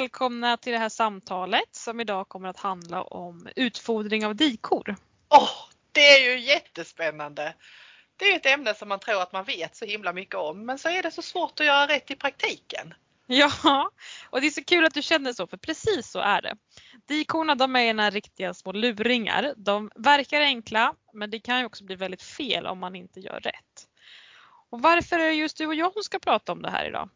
välkomna 0.00 0.56
till 0.56 0.72
det 0.72 0.78
här 0.78 0.88
samtalet 0.88 1.68
som 1.76 2.00
idag 2.00 2.28
kommer 2.28 2.48
att 2.48 2.60
handla 2.60 3.02
om 3.02 3.48
utfodring 3.56 4.26
av 4.26 4.36
dikor. 4.36 4.96
Åh, 5.28 5.42
oh, 5.42 5.50
det 5.92 6.00
är 6.00 6.30
ju 6.30 6.40
jättespännande! 6.40 7.54
Det 8.16 8.32
är 8.32 8.36
ett 8.36 8.46
ämne 8.46 8.74
som 8.74 8.88
man 8.88 9.00
tror 9.00 9.22
att 9.22 9.32
man 9.32 9.44
vet 9.44 9.76
så 9.76 9.84
himla 9.84 10.12
mycket 10.12 10.34
om 10.34 10.66
men 10.66 10.78
så 10.78 10.88
är 10.88 11.02
det 11.02 11.10
så 11.10 11.22
svårt 11.22 11.60
att 11.60 11.66
göra 11.66 11.86
rätt 11.86 12.10
i 12.10 12.16
praktiken. 12.16 12.94
Ja, 13.26 13.90
och 14.30 14.40
det 14.40 14.46
är 14.46 14.50
så 14.50 14.64
kul 14.64 14.84
att 14.84 14.94
du 14.94 15.02
känner 15.02 15.32
så 15.32 15.46
för 15.46 15.56
precis 15.56 16.10
så 16.10 16.18
är 16.18 16.42
det. 16.42 16.56
Dikorna 17.06 17.54
de 17.54 17.76
är 17.76 17.94
några 17.94 18.10
riktiga 18.10 18.54
små 18.54 18.72
luringar. 18.72 19.54
De 19.56 19.90
verkar 19.94 20.40
enkla 20.40 20.94
men 21.12 21.30
det 21.30 21.40
kan 21.40 21.58
ju 21.58 21.64
också 21.64 21.84
bli 21.84 21.96
väldigt 21.96 22.22
fel 22.22 22.66
om 22.66 22.78
man 22.78 22.96
inte 22.96 23.20
gör 23.20 23.40
rätt. 23.40 23.88
Och 24.70 24.82
varför 24.82 25.18
är 25.18 25.26
det 25.26 25.34
just 25.34 25.58
du 25.58 25.66
och 25.66 25.74
jag 25.74 25.92
som 25.92 26.02
ska 26.02 26.18
prata 26.18 26.52
om 26.52 26.62
det 26.62 26.70
här 26.70 26.88
idag? 26.88 27.08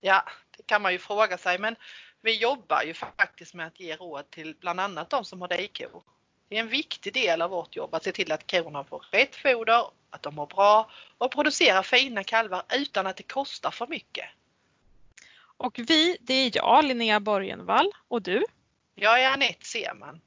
Ja, 0.00 0.24
det 0.56 0.62
kan 0.66 0.82
man 0.82 0.92
ju 0.92 0.98
fråga 0.98 1.38
sig 1.38 1.58
men 1.58 1.76
vi 2.24 2.36
jobbar 2.36 2.82
ju 2.82 2.94
faktiskt 2.94 3.54
med 3.54 3.66
att 3.66 3.80
ge 3.80 3.96
råd 3.96 4.30
till 4.30 4.54
bland 4.60 4.80
annat 4.80 5.10
de 5.10 5.24
som 5.24 5.40
har 5.40 5.48
dejkor. 5.48 6.02
Det 6.48 6.56
är 6.56 6.60
en 6.60 6.68
viktig 6.68 7.12
del 7.12 7.42
av 7.42 7.50
vårt 7.50 7.76
jobb 7.76 7.94
att 7.94 8.04
se 8.04 8.12
till 8.12 8.32
att 8.32 8.50
korna 8.50 8.84
får 8.84 9.04
rätt 9.10 9.36
foder, 9.36 9.84
att 10.10 10.22
de 10.22 10.34
mår 10.34 10.46
bra 10.46 10.90
och 11.18 11.32
producerar 11.32 11.82
fina 11.82 12.24
kalvar 12.24 12.62
utan 12.72 13.06
att 13.06 13.16
det 13.16 13.22
kostar 13.22 13.70
för 13.70 13.86
mycket. 13.86 14.26
Och 15.56 15.78
vi, 15.78 16.16
det 16.20 16.34
är 16.34 16.50
jag, 16.54 16.84
Linnea 16.84 17.20
Borgenvall 17.20 17.92
och 18.08 18.22
du? 18.22 18.44
Jag 18.94 19.22
är 19.22 19.30
Anette 19.30 19.66
Seman. 19.66 20.20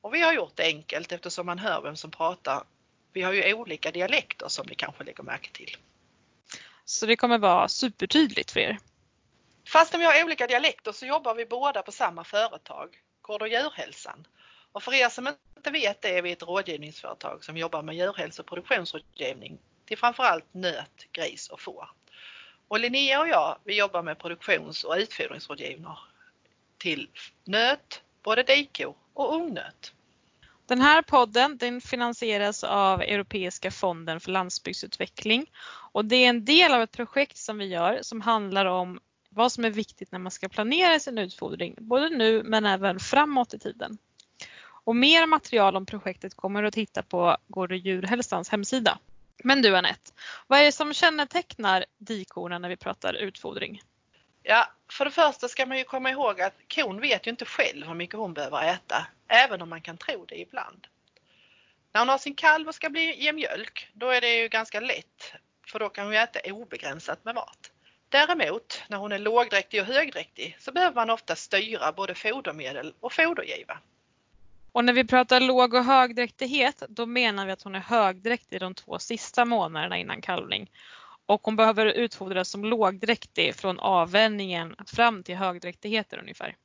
Och 0.00 0.14
vi 0.14 0.22
har 0.22 0.32
gjort 0.32 0.56
det 0.56 0.64
enkelt 0.64 1.12
eftersom 1.12 1.46
man 1.46 1.58
hör 1.58 1.82
vem 1.82 1.96
som 1.96 2.10
pratar. 2.10 2.64
Vi 3.12 3.22
har 3.22 3.32
ju 3.32 3.54
olika 3.54 3.90
dialekter 3.90 4.48
som 4.48 4.66
ni 4.66 4.74
kanske 4.74 5.04
lägger 5.04 5.22
märke 5.22 5.52
till. 5.52 5.76
Så 6.84 7.06
det 7.06 7.16
kommer 7.16 7.38
vara 7.38 7.68
supertydligt 7.68 8.50
för 8.50 8.60
er. 8.60 8.78
Fast 9.68 9.94
vi 9.94 10.04
har 10.04 10.24
olika 10.24 10.46
dialekter 10.46 10.92
så 10.92 11.06
jobbar 11.06 11.34
vi 11.34 11.46
båda 11.46 11.82
på 11.82 11.92
samma 11.92 12.24
företag, 12.24 12.98
Gård 13.22 13.42
och 13.42 13.48
djurhälsan. 13.48 14.26
Och 14.72 14.82
för 14.82 14.94
er 14.94 15.08
som 15.08 15.28
inte 15.56 15.70
vet 15.70 16.02
det 16.02 16.18
är 16.18 16.22
vi 16.22 16.32
ett 16.32 16.42
rådgivningsföretag 16.42 17.44
som 17.44 17.56
jobbar 17.56 17.82
med 17.82 17.96
djurhälso 17.96 18.42
och 18.42 18.48
produktionsrådgivning 18.48 19.58
till 19.84 19.98
framförallt 19.98 20.54
nöt, 20.54 21.06
gris 21.12 21.48
och 21.48 21.60
får. 21.60 21.88
Och 22.68 22.80
Linnea 22.80 23.20
och 23.20 23.28
jag, 23.28 23.58
vi 23.64 23.78
jobbar 23.78 24.02
med 24.02 24.18
produktions 24.18 24.84
och 24.84 24.96
utfodringsrådgivning 24.96 25.86
till 26.78 27.08
nöt, 27.44 28.02
både 28.22 28.42
dikor 28.42 28.94
och 29.14 29.34
ungnöt. 29.34 29.92
Den 30.66 30.80
här 30.80 31.02
podden 31.02 31.56
den 31.56 31.80
finansieras 31.80 32.64
av 32.64 33.02
Europeiska 33.02 33.70
fonden 33.70 34.20
för 34.20 34.30
landsbygdsutveckling 34.30 35.50
och 35.92 36.04
det 36.04 36.16
är 36.16 36.28
en 36.28 36.44
del 36.44 36.74
av 36.74 36.82
ett 36.82 36.92
projekt 36.92 37.36
som 37.36 37.58
vi 37.58 37.64
gör 37.64 37.98
som 38.02 38.20
handlar 38.20 38.66
om 38.66 39.00
vad 39.34 39.52
som 39.52 39.64
är 39.64 39.70
viktigt 39.70 40.12
när 40.12 40.18
man 40.18 40.32
ska 40.32 40.48
planera 40.48 40.98
sin 40.98 41.18
utfodring, 41.18 41.74
både 41.78 42.08
nu 42.08 42.42
men 42.42 42.66
även 42.66 43.00
framåt 43.00 43.54
i 43.54 43.58
tiden. 43.58 43.98
Och 44.84 44.96
mer 44.96 45.26
material 45.26 45.76
om 45.76 45.86
projektet 45.86 46.34
kommer 46.34 46.62
du 46.62 46.68
att 46.68 46.74
hitta 46.74 47.02
på 47.02 47.36
Gård 47.48 47.72
och 47.72 47.78
djurhälsans 47.78 48.48
hemsida. 48.48 48.98
Men 49.44 49.62
du 49.62 49.76
Anette, 49.76 50.12
vad 50.46 50.58
är 50.58 50.64
det 50.64 50.72
som 50.72 50.94
kännetecknar 50.94 51.84
dikorna 51.98 52.58
när 52.58 52.68
vi 52.68 52.76
pratar 52.76 53.14
utfodring? 53.14 53.82
Ja, 54.42 54.68
för 54.90 55.04
det 55.04 55.10
första 55.10 55.48
ska 55.48 55.66
man 55.66 55.78
ju 55.78 55.84
komma 55.84 56.10
ihåg 56.10 56.40
att 56.40 56.54
kon 56.74 57.00
vet 57.00 57.26
ju 57.26 57.30
inte 57.30 57.44
själv 57.44 57.86
hur 57.86 57.94
mycket 57.94 58.16
hon 58.16 58.34
behöver 58.34 58.68
äta, 58.68 59.06
även 59.28 59.62
om 59.62 59.68
man 59.68 59.80
kan 59.80 59.96
tro 59.96 60.24
det 60.24 60.40
ibland. 60.40 60.86
När 61.92 62.00
hon 62.00 62.08
har 62.08 62.18
sin 62.18 62.34
kalv 62.34 62.68
och 62.68 62.74
ska 62.74 62.90
bli, 62.90 63.22
ge 63.22 63.32
mjölk, 63.32 63.90
då 63.92 64.10
är 64.10 64.20
det 64.20 64.36
ju 64.36 64.48
ganska 64.48 64.80
lätt, 64.80 65.32
för 65.66 65.78
då 65.78 65.88
kan 65.88 66.04
hon 66.06 66.14
äta 66.14 66.40
obegränsat 66.52 67.24
med 67.24 67.34
mat. 67.34 67.71
Däremot, 68.12 68.82
när 68.88 68.98
hon 68.98 69.12
är 69.12 69.18
lågdräktig 69.18 69.80
och 69.80 69.86
högdräktig 69.86 70.56
så 70.60 70.72
behöver 70.72 70.94
man 70.94 71.10
ofta 71.10 71.36
styra 71.36 71.92
både 71.92 72.14
fodermedel 72.14 72.94
och 73.00 73.12
fodergiva. 73.12 73.78
Och 74.72 74.84
när 74.84 74.92
vi 74.92 75.04
pratar 75.04 75.40
låg 75.40 75.74
och 75.74 75.84
högdräktighet, 75.84 76.82
då 76.88 77.06
menar 77.06 77.46
vi 77.46 77.52
att 77.52 77.62
hon 77.62 77.74
är 77.74 77.80
högdräktig 77.80 78.60
de 78.60 78.74
två 78.74 78.98
sista 78.98 79.44
månaderna 79.44 79.98
innan 79.98 80.20
kalvning. 80.20 80.70
Och 81.26 81.40
hon 81.44 81.56
behöver 81.56 81.86
utfodras 81.86 82.48
som 82.48 82.64
lågdräktig 82.64 83.54
från 83.54 83.78
avvänjningen 83.78 84.76
fram 84.86 85.22
till 85.22 85.36
högdräktigheten 85.36 86.20
ungefär. 86.20 86.56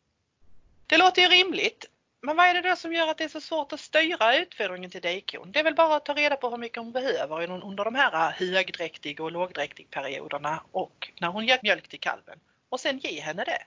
Det 0.87 0.97
låter 0.97 1.21
ju 1.21 1.27
rimligt. 1.27 1.85
Men 2.21 2.35
vad 2.35 2.45
är 2.45 2.53
det 2.53 2.69
då 2.69 2.75
som 2.75 2.93
gör 2.93 3.07
att 3.07 3.17
det 3.17 3.23
är 3.23 3.27
så 3.29 3.41
svårt 3.41 3.73
att 3.73 3.79
styra 3.79 4.37
utfodringen 4.37 4.91
till 4.91 5.01
dikon? 5.01 5.51
Det 5.51 5.59
är 5.59 5.63
väl 5.63 5.75
bara 5.75 5.95
att 5.95 6.05
ta 6.05 6.13
reda 6.13 6.35
på 6.35 6.49
hur 6.49 6.57
mycket 6.57 6.77
hon 6.77 6.91
behöver 6.91 7.51
under 7.51 7.85
de 7.85 7.95
här 7.95 8.13
äh, 8.13 8.31
högdräktig 8.31 9.21
och 9.21 9.31
lågdräktig 9.31 9.89
perioderna 9.89 10.63
och 10.71 11.11
när 11.21 11.27
hon 11.27 11.45
ger 11.45 11.59
mjölk 11.63 11.87
till 11.87 11.99
kalven. 11.99 12.39
Och 12.69 12.79
sen 12.79 12.97
ge 12.97 13.21
henne 13.21 13.43
det. 13.43 13.63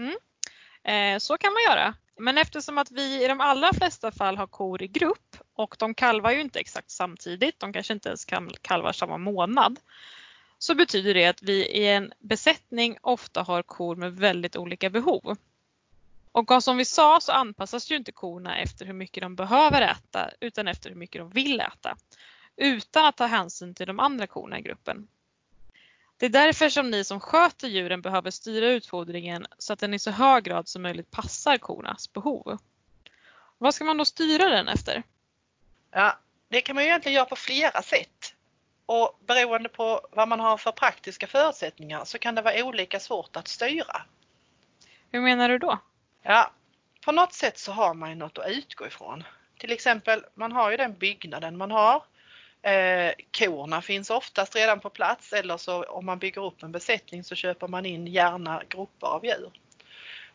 Mm. 0.00 0.16
Eh, 0.82 1.18
så 1.18 1.38
kan 1.38 1.52
man 1.52 1.62
göra. 1.62 1.94
Men 2.16 2.38
eftersom 2.38 2.78
att 2.78 2.90
vi 2.90 3.24
i 3.24 3.28
de 3.28 3.40
allra 3.40 3.72
flesta 3.72 4.12
fall 4.12 4.36
har 4.36 4.46
kor 4.46 4.82
i 4.82 4.88
grupp 4.88 5.36
och 5.54 5.76
de 5.78 5.94
kalvar 5.94 6.30
ju 6.30 6.40
inte 6.40 6.60
exakt 6.60 6.90
samtidigt, 6.90 7.60
de 7.60 7.72
kanske 7.72 7.92
inte 7.92 8.08
ens 8.08 8.24
kan 8.24 8.50
kalvar 8.62 8.92
samma 8.92 9.18
månad, 9.18 9.80
så 10.58 10.74
betyder 10.74 11.14
det 11.14 11.26
att 11.26 11.42
vi 11.42 11.66
i 11.66 11.88
en 11.88 12.12
besättning 12.18 12.98
ofta 13.00 13.42
har 13.42 13.62
kor 13.62 13.96
med 13.96 14.12
väldigt 14.12 14.56
olika 14.56 14.90
behov. 14.90 15.36
Och 16.32 16.62
som 16.62 16.76
vi 16.76 16.84
sa 16.84 17.20
så 17.20 17.32
anpassas 17.32 17.90
ju 17.90 17.96
inte 17.96 18.12
korna 18.12 18.58
efter 18.58 18.86
hur 18.86 18.92
mycket 18.92 19.22
de 19.22 19.36
behöver 19.36 19.82
äta 19.82 20.30
utan 20.40 20.68
efter 20.68 20.90
hur 20.90 20.96
mycket 20.96 21.20
de 21.20 21.30
vill 21.30 21.60
äta. 21.60 21.96
Utan 22.56 23.06
att 23.06 23.16
ta 23.16 23.26
hänsyn 23.26 23.74
till 23.74 23.86
de 23.86 24.00
andra 24.00 24.26
korna 24.26 24.58
i 24.58 24.62
gruppen. 24.62 25.08
Det 26.16 26.26
är 26.26 26.30
därför 26.30 26.68
som 26.68 26.90
ni 26.90 27.04
som 27.04 27.20
sköter 27.20 27.68
djuren 27.68 28.02
behöver 28.02 28.30
styra 28.30 28.66
utfodringen 28.66 29.46
så 29.58 29.72
att 29.72 29.78
den 29.78 29.94
i 29.94 29.98
så 29.98 30.10
hög 30.10 30.44
grad 30.44 30.68
som 30.68 30.82
möjligt 30.82 31.10
passar 31.10 31.58
kornas 31.58 32.12
behov. 32.12 32.58
Vad 33.58 33.74
ska 33.74 33.84
man 33.84 33.96
då 33.96 34.04
styra 34.04 34.48
den 34.50 34.68
efter? 34.68 35.02
Ja, 35.90 36.18
det 36.48 36.60
kan 36.60 36.74
man 36.74 36.84
ju 36.84 36.90
egentligen 36.90 37.16
göra 37.16 37.26
på 37.26 37.36
flera 37.36 37.82
sätt. 37.82 38.34
Och 38.86 39.20
beroende 39.26 39.68
på 39.68 40.00
vad 40.12 40.28
man 40.28 40.40
har 40.40 40.56
för 40.56 40.72
praktiska 40.72 41.26
förutsättningar 41.26 42.04
så 42.04 42.18
kan 42.18 42.34
det 42.34 42.42
vara 42.42 42.64
olika 42.64 43.00
svårt 43.00 43.36
att 43.36 43.48
styra. 43.48 44.02
Hur 45.12 45.20
menar 45.20 45.48
du 45.48 45.58
då? 45.58 45.78
Ja, 46.22 46.50
på 47.04 47.12
något 47.12 47.32
sätt 47.32 47.58
så 47.58 47.72
har 47.72 47.94
man 47.94 48.10
ju 48.10 48.16
något 48.16 48.38
att 48.38 48.50
utgå 48.50 48.86
ifrån. 48.86 49.24
Till 49.58 49.72
exempel, 49.72 50.24
man 50.34 50.52
har 50.52 50.70
ju 50.70 50.76
den 50.76 50.98
byggnaden 50.98 51.56
man 51.56 51.70
har 51.70 52.02
Eh, 52.62 53.12
korna 53.38 53.82
finns 53.82 54.10
oftast 54.10 54.56
redan 54.56 54.80
på 54.80 54.90
plats 54.90 55.32
eller 55.32 55.56
så 55.56 55.82
om 55.82 56.06
man 56.06 56.18
bygger 56.18 56.44
upp 56.44 56.62
en 56.62 56.72
besättning 56.72 57.24
så 57.24 57.34
köper 57.34 57.68
man 57.68 57.86
in 57.86 58.06
gärna 58.06 58.62
grupper 58.68 59.06
av 59.06 59.24
djur. 59.24 59.50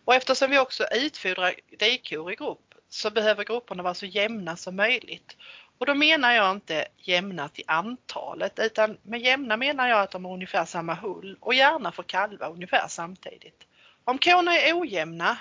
Och 0.06 0.16
eftersom 0.16 0.51
vi 0.51 0.59
också 0.59 0.84
utfodrar 0.91 1.53
dikor 1.79 2.31
i 2.31 2.35
grupp 2.35 2.75
så 2.90 3.09
behöver 3.09 3.44
grupperna 3.44 3.84
vara 3.84 3.94
så 3.94 4.06
jämna 4.06 4.56
som 4.56 4.75
möjligt. 4.75 5.38
Och 5.78 5.85
då 5.85 5.94
menar 5.94 6.31
jag 6.31 6.51
inte 6.51 6.88
jämna 6.97 7.50
till 7.50 7.63
antalet 7.68 8.59
utan 8.59 8.97
med 9.03 9.22
jämna 9.22 9.57
menar 9.57 9.88
jag 9.88 10.00
att 10.00 10.12
de 10.12 10.25
har 10.25 10.34
ungefär 10.34 10.66
samma 10.66 10.94
hull 10.94 11.38
och 11.40 11.53
gärna 11.53 11.91
får 11.91 12.03
kalva 12.03 12.47
ungefär 12.47 12.88
samtidigt. 12.88 13.68
Om 14.03 14.18
korna 14.18 14.57
är 14.57 14.79
ojämna 14.79 15.38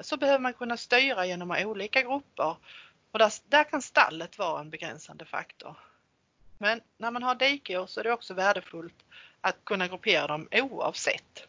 så 0.00 0.16
behöver 0.16 0.38
man 0.38 0.52
kunna 0.52 0.76
styra 0.76 1.26
genom 1.26 1.50
olika 1.50 2.02
grupper 2.02 2.56
och 3.10 3.18
där, 3.18 3.32
där 3.48 3.64
kan 3.64 3.82
stallet 3.82 4.38
vara 4.38 4.60
en 4.60 4.70
begränsande 4.70 5.24
faktor. 5.24 5.76
Men 6.58 6.80
när 6.98 7.10
man 7.10 7.22
har 7.22 7.34
dikor 7.34 7.86
så 7.86 8.00
är 8.00 8.04
det 8.04 8.12
också 8.12 8.34
värdefullt 8.34 9.04
att 9.40 9.64
kunna 9.64 9.88
gruppera 9.88 10.26
dem 10.26 10.48
oavsett. 10.52 11.46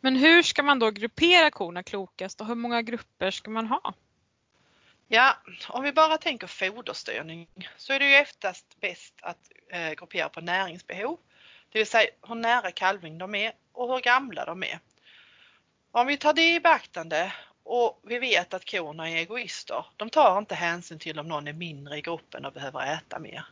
Men 0.00 0.16
hur 0.16 0.42
ska 0.42 0.62
man 0.62 0.78
då 0.78 0.90
gruppera 0.90 1.50
korna 1.50 1.82
klokast 1.82 2.40
och 2.40 2.46
hur 2.46 2.54
många 2.54 2.82
grupper 2.82 3.30
ska 3.30 3.50
man 3.50 3.66
ha? 3.66 3.94
Ja, 5.08 5.36
om 5.68 5.84
vi 5.84 5.92
bara 5.92 6.18
tänker 6.18 6.46
foderstyrning 6.46 7.48
så 7.76 7.92
är 7.92 7.98
det 7.98 8.10
ju 8.10 8.22
oftast 8.22 8.80
bäst 8.80 9.14
att 9.22 9.52
eh, 9.68 9.90
gruppera 9.90 10.28
på 10.28 10.40
näringsbehov. 10.40 11.18
Det 11.72 11.78
vill 11.78 11.86
säga 11.86 12.10
hur 12.22 12.34
nära 12.34 12.70
kalvning 12.70 13.18
de 13.18 13.34
är 13.34 13.52
och 13.72 13.94
hur 13.94 14.00
gamla 14.00 14.44
de 14.44 14.62
är. 14.62 14.78
Om 15.92 16.06
vi 16.06 16.16
tar 16.16 16.32
det 16.32 16.54
i 16.54 16.60
beaktande 16.60 17.32
och 17.64 18.00
vi 18.02 18.18
vet 18.18 18.54
att 18.54 18.70
korna 18.70 19.10
är 19.10 19.16
egoister. 19.16 19.86
De 19.96 20.10
tar 20.10 20.38
inte 20.38 20.54
hänsyn 20.54 20.98
till 20.98 21.18
om 21.18 21.28
någon 21.28 21.48
är 21.48 21.52
mindre 21.52 21.96
i 21.96 22.00
gruppen 22.00 22.44
och 22.44 22.52
behöver 22.52 22.94
äta 22.94 23.18
mer. 23.18 23.44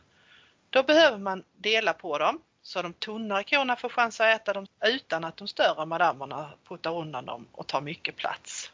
Då 0.69 0.83
behöver 0.83 1.17
man 1.17 1.43
dela 1.55 1.93
på 1.93 2.17
dem 2.17 2.41
så 2.61 2.81
de 2.81 2.93
tunnare 2.93 3.43
korna 3.43 3.75
får 3.75 3.89
chans 3.89 4.21
att 4.21 4.41
äta 4.41 4.53
dem 4.53 4.67
utan 4.85 5.23
att 5.23 5.37
de 5.37 5.47
större 5.47 5.85
madammarna 5.85 6.49
puttar 6.67 6.97
undan 6.97 7.25
dem 7.25 7.47
och 7.51 7.67
tar 7.67 7.81
mycket 7.81 8.15
plats. 8.15 8.71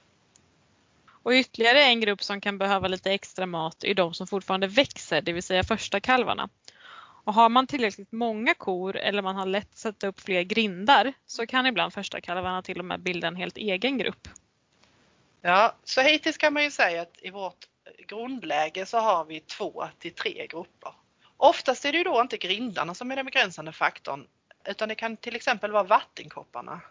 Och 1.23 1.31
ytterligare 1.31 1.83
en 1.83 2.01
grupp 2.01 2.23
som 2.23 2.41
kan 2.41 2.57
behöva 2.57 2.87
lite 2.87 3.11
extra 3.11 3.45
mat 3.45 3.83
är 3.83 3.93
de 3.93 4.13
som 4.13 4.27
fortfarande 4.27 4.67
växer, 4.67 5.21
det 5.21 5.33
vill 5.33 5.43
säga 5.43 5.63
första 5.63 5.99
kalvarna. 5.99 6.49
Och 7.23 7.33
har 7.33 7.49
man 7.49 7.67
tillräckligt 7.67 8.11
många 8.11 8.53
kor 8.53 8.95
eller 8.95 9.21
man 9.21 9.35
har 9.35 9.45
lätt 9.45 9.71
att 9.71 9.77
sätta 9.77 10.07
upp 10.07 10.19
fler 10.19 10.41
grindar 10.41 11.13
så 11.25 11.47
kan 11.47 11.65
ibland 11.65 11.93
första 11.93 12.21
kalvarna 12.21 12.61
till 12.61 12.79
och 12.79 12.85
med 12.85 12.99
bilda 12.99 13.27
en 13.27 13.35
helt 13.35 13.57
egen 13.57 13.97
grupp. 13.97 14.27
Ja, 15.41 15.75
så 15.83 16.01
hittills 16.01 16.37
kan 16.37 16.53
man 16.53 16.63
ju 16.63 16.71
säga 16.71 17.01
att 17.01 17.17
i 17.21 17.29
vårt 17.29 17.67
grundläge 18.07 18.85
så 18.85 18.97
har 18.97 19.25
vi 19.25 19.39
två 19.39 19.87
till 19.99 20.13
tre 20.13 20.47
grupper. 20.47 20.93
Oftast 21.37 21.85
är 21.85 21.91
det 21.91 21.97
ju 21.97 22.03
då 22.03 22.21
inte 22.21 22.37
grindarna 22.37 22.93
som 22.93 23.11
är 23.11 23.15
den 23.15 23.25
begränsande 23.25 23.71
faktorn 23.71 24.27
utan 24.65 24.89
det 24.89 24.95
kan 24.95 25.17
till 25.17 25.35
exempel 25.35 25.71
vara 25.71 25.83
vattenkopparna. 25.83 26.81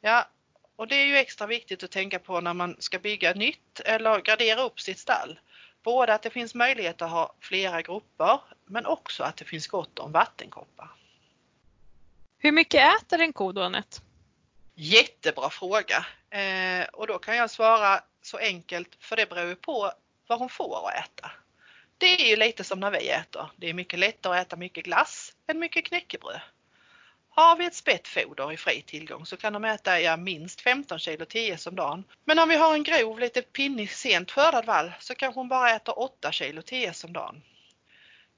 Ja, 0.00 0.28
Och 0.76 0.88
det 0.88 0.94
är 0.94 1.06
ju 1.06 1.16
extra 1.16 1.46
viktigt 1.46 1.82
att 1.82 1.90
tänka 1.90 2.18
på 2.18 2.40
när 2.40 2.54
man 2.54 2.76
ska 2.78 2.98
bygga 2.98 3.34
nytt 3.34 3.80
eller 3.80 4.20
gradera 4.20 4.62
upp 4.62 4.80
sitt 4.80 4.98
stall. 4.98 5.38
Både 5.82 6.14
att 6.14 6.22
det 6.22 6.30
finns 6.30 6.54
möjlighet 6.54 7.02
att 7.02 7.10
ha 7.10 7.34
flera 7.40 7.82
grupper 7.82 8.40
men 8.64 8.86
också 8.86 9.24
att 9.24 9.36
det 9.36 9.44
finns 9.44 9.66
gott 9.66 9.98
om 9.98 10.12
vattenkoppar. 10.12 10.90
Hur 12.38 12.52
mycket 12.52 12.96
äter 12.96 13.20
en 13.20 13.32
ko 13.32 13.52
då 13.52 13.62
Anette? 13.62 14.00
Jättebra 14.74 15.50
fråga! 15.50 16.06
Eh, 16.30 16.84
och 16.92 17.06
då 17.06 17.18
kan 17.18 17.36
jag 17.36 17.50
svara 17.50 18.00
så 18.22 18.36
enkelt 18.38 18.96
för 19.00 19.16
det 19.16 19.28
beror 19.28 19.48
ju 19.48 19.54
på 19.54 19.92
vad 20.26 20.38
hon 20.38 20.48
får 20.48 20.88
att 20.88 21.04
äta. 21.04 21.30
Det 21.98 22.06
är 22.06 22.30
ju 22.30 22.36
lite 22.36 22.64
som 22.64 22.80
när 22.80 22.90
vi 22.90 23.08
äter. 23.08 23.50
Det 23.56 23.68
är 23.68 23.74
mycket 23.74 23.98
lättare 23.98 24.38
att 24.38 24.46
äta 24.46 24.56
mycket 24.56 24.84
glass 24.84 25.32
än 25.46 25.58
mycket 25.58 25.84
knäckebröd. 25.84 26.40
Har 27.34 27.56
vi 27.56 27.64
ett 27.64 27.74
spettfoder 27.74 28.52
i 28.52 28.56
fri 28.56 28.82
tillgång 28.82 29.26
så 29.26 29.36
kan 29.36 29.52
de 29.52 29.64
äta 29.64 30.00
ja, 30.00 30.16
minst 30.16 30.60
15 30.60 30.98
kilo 30.98 31.24
TS 31.24 31.66
om 31.66 31.76
dagen. 31.76 32.04
Men 32.24 32.38
om 32.38 32.48
vi 32.48 32.56
har 32.56 32.74
en 32.74 32.82
grov, 32.82 33.18
lite 33.18 33.42
pinnig, 33.42 33.90
sent 33.90 34.30
skördad 34.30 34.66
vall 34.66 34.92
så 35.00 35.14
kanske 35.14 35.40
hon 35.40 35.48
bara 35.48 35.70
äter 35.70 35.98
8 35.98 36.32
kilo 36.32 36.62
TS 36.62 37.04
om 37.04 37.12
dagen. 37.12 37.42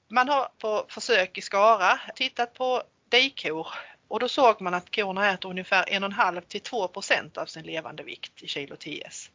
Man 0.09 0.29
har 0.29 0.49
på 0.59 0.87
försök 0.89 1.39
i 1.39 1.41
Skara 1.41 2.01
tittat 2.15 2.55
på 2.55 2.83
dikor 3.09 3.67
och 4.09 4.21
då 4.21 4.29
såg 4.29 4.61
man 4.61 4.75
att 4.75 4.95
korna 4.95 5.31
äter 5.31 5.51
ungefär 5.51 5.85
1,5 5.85 6.41
till 6.41 6.63
2% 6.63 7.39
av 7.39 7.47
sin 7.47 7.65
levande 7.67 8.03
vikt 8.03 8.43
i 8.43 8.49
kilo 8.49 8.77
TS. 8.77 9.31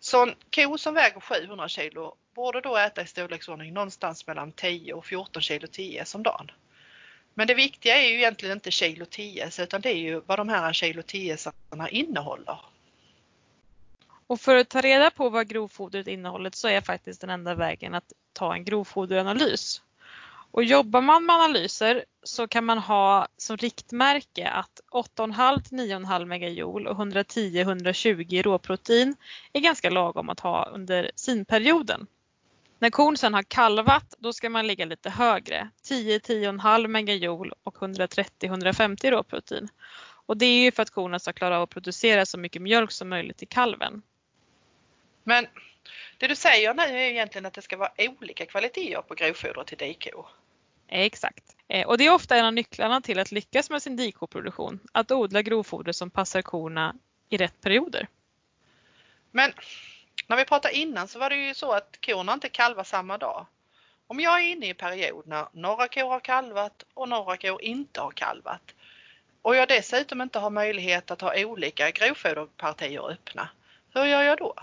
Så 0.00 0.22
en 0.22 0.34
ko 0.54 0.78
som 0.78 0.94
väger 0.94 1.20
700 1.20 1.68
kilo 1.68 2.14
borde 2.34 2.60
då 2.60 2.76
äta 2.76 3.02
i 3.02 3.06
storleksordning 3.06 3.74
någonstans 3.74 4.26
mellan 4.26 4.52
10 4.52 4.94
och 4.94 5.06
14 5.06 5.42
kilo 5.42 5.66
TS 5.66 6.14
om 6.14 6.22
dagen. 6.22 6.50
Men 7.40 7.46
det 7.46 7.54
viktiga 7.54 7.96
är 7.96 8.08
ju 8.08 8.14
egentligen 8.14 8.56
inte 8.56 8.70
kilo 8.70 9.04
TS 9.04 9.58
utan 9.58 9.80
det 9.80 9.88
är 9.88 9.98
ju 9.98 10.20
vad 10.26 10.38
de 10.38 10.48
här 10.48 10.72
kilo 10.72 11.02
TS 11.02 11.48
innehåller. 11.90 12.58
Och 14.26 14.40
för 14.40 14.56
att 14.56 14.68
ta 14.68 14.80
reda 14.80 15.10
på 15.10 15.28
vad 15.28 15.48
grovfodret 15.48 16.06
innehåller 16.06 16.50
så 16.54 16.68
är 16.68 16.80
faktiskt 16.80 17.20
den 17.20 17.30
enda 17.30 17.54
vägen 17.54 17.94
att 17.94 18.12
ta 18.32 18.54
en 18.54 18.64
grovfoderanalys. 18.64 19.82
Och 20.50 20.64
jobbar 20.64 21.00
man 21.00 21.26
med 21.26 21.36
analyser 21.36 22.04
så 22.22 22.48
kan 22.48 22.64
man 22.64 22.78
ha 22.78 23.28
som 23.36 23.56
riktmärke 23.56 24.48
att 24.48 24.80
8,5-9,5 24.90 26.24
megajoule 26.24 26.90
och 26.90 26.96
110-120 26.96 28.42
råprotein 28.42 29.16
är 29.52 29.60
ganska 29.60 29.90
lagom 29.90 30.28
att 30.28 30.40
ha 30.40 30.64
under 30.64 31.10
sinperioden. 31.14 32.06
När 32.80 32.90
kon 32.90 33.16
sen 33.16 33.34
har 33.34 33.42
kalvat 33.42 34.14
då 34.18 34.32
ska 34.32 34.50
man 34.50 34.66
ligga 34.66 34.84
lite 34.84 35.10
högre, 35.10 35.70
10-10,5 35.88 36.86
megajoule 36.86 37.52
och 37.62 37.76
130-150 37.76 39.10
råprotein. 39.10 39.68
Och 40.26 40.36
det 40.36 40.46
är 40.46 40.62
ju 40.62 40.72
för 40.72 40.82
att 40.82 40.90
korna 40.90 41.18
ska 41.18 41.32
klara 41.32 41.56
av 41.56 41.62
att 41.62 41.70
producera 41.70 42.26
så 42.26 42.38
mycket 42.38 42.62
mjölk 42.62 42.92
som 42.92 43.08
möjligt 43.08 43.36
till 43.36 43.48
kalven. 43.48 44.02
Men 45.24 45.46
det 46.18 46.26
du 46.26 46.36
säger 46.36 46.74
nu 46.74 46.82
är 46.82 46.96
egentligen 46.96 47.46
att 47.46 47.52
det 47.52 47.62
ska 47.62 47.76
vara 47.76 47.92
olika 47.98 48.46
kvaliteter 48.46 49.02
på 49.02 49.14
grovfoder 49.14 49.64
till 49.64 49.78
dikor. 49.78 50.26
Exakt. 50.88 51.56
Eh, 51.68 51.86
och 51.86 51.98
det 51.98 52.06
är 52.06 52.14
ofta 52.14 52.36
en 52.36 52.44
av 52.44 52.54
nycklarna 52.54 53.00
till 53.00 53.18
att 53.18 53.32
lyckas 53.32 53.70
med 53.70 53.82
sin 53.82 53.96
dikoproduktion, 53.96 54.80
att 54.92 55.10
odla 55.10 55.42
grovfoder 55.42 55.92
som 55.92 56.10
passar 56.10 56.42
korna 56.42 56.94
i 57.28 57.36
rätt 57.36 57.60
perioder. 57.60 58.08
Men 59.30 59.52
när 60.30 60.36
vi 60.36 60.44
pratade 60.44 60.74
innan 60.74 61.08
så 61.08 61.18
var 61.18 61.30
det 61.30 61.36
ju 61.36 61.54
så 61.54 61.72
att 61.72 61.98
korna 62.06 62.32
inte 62.32 62.48
kalvar 62.48 62.84
samma 62.84 63.18
dag. 63.18 63.46
Om 64.06 64.20
jag 64.20 64.40
är 64.40 64.46
inne 64.46 64.66
i 64.66 64.70
en 64.70 64.76
period 64.76 65.26
när 65.26 65.46
några 65.52 65.88
kor 65.88 66.08
har 66.08 66.20
kalvat 66.20 66.84
och 66.94 67.08
några 67.08 67.36
kor 67.36 67.62
inte 67.62 68.00
har 68.00 68.10
kalvat 68.10 68.74
och 69.42 69.56
jag 69.56 69.68
dessutom 69.68 70.20
inte 70.20 70.38
har 70.38 70.50
möjlighet 70.50 71.10
att 71.10 71.20
ha 71.20 71.44
olika 71.44 71.90
grovfoderpartier 71.90 73.10
öppna, 73.10 73.48
hur 73.94 74.04
gör 74.04 74.22
jag 74.22 74.38
då? 74.38 74.54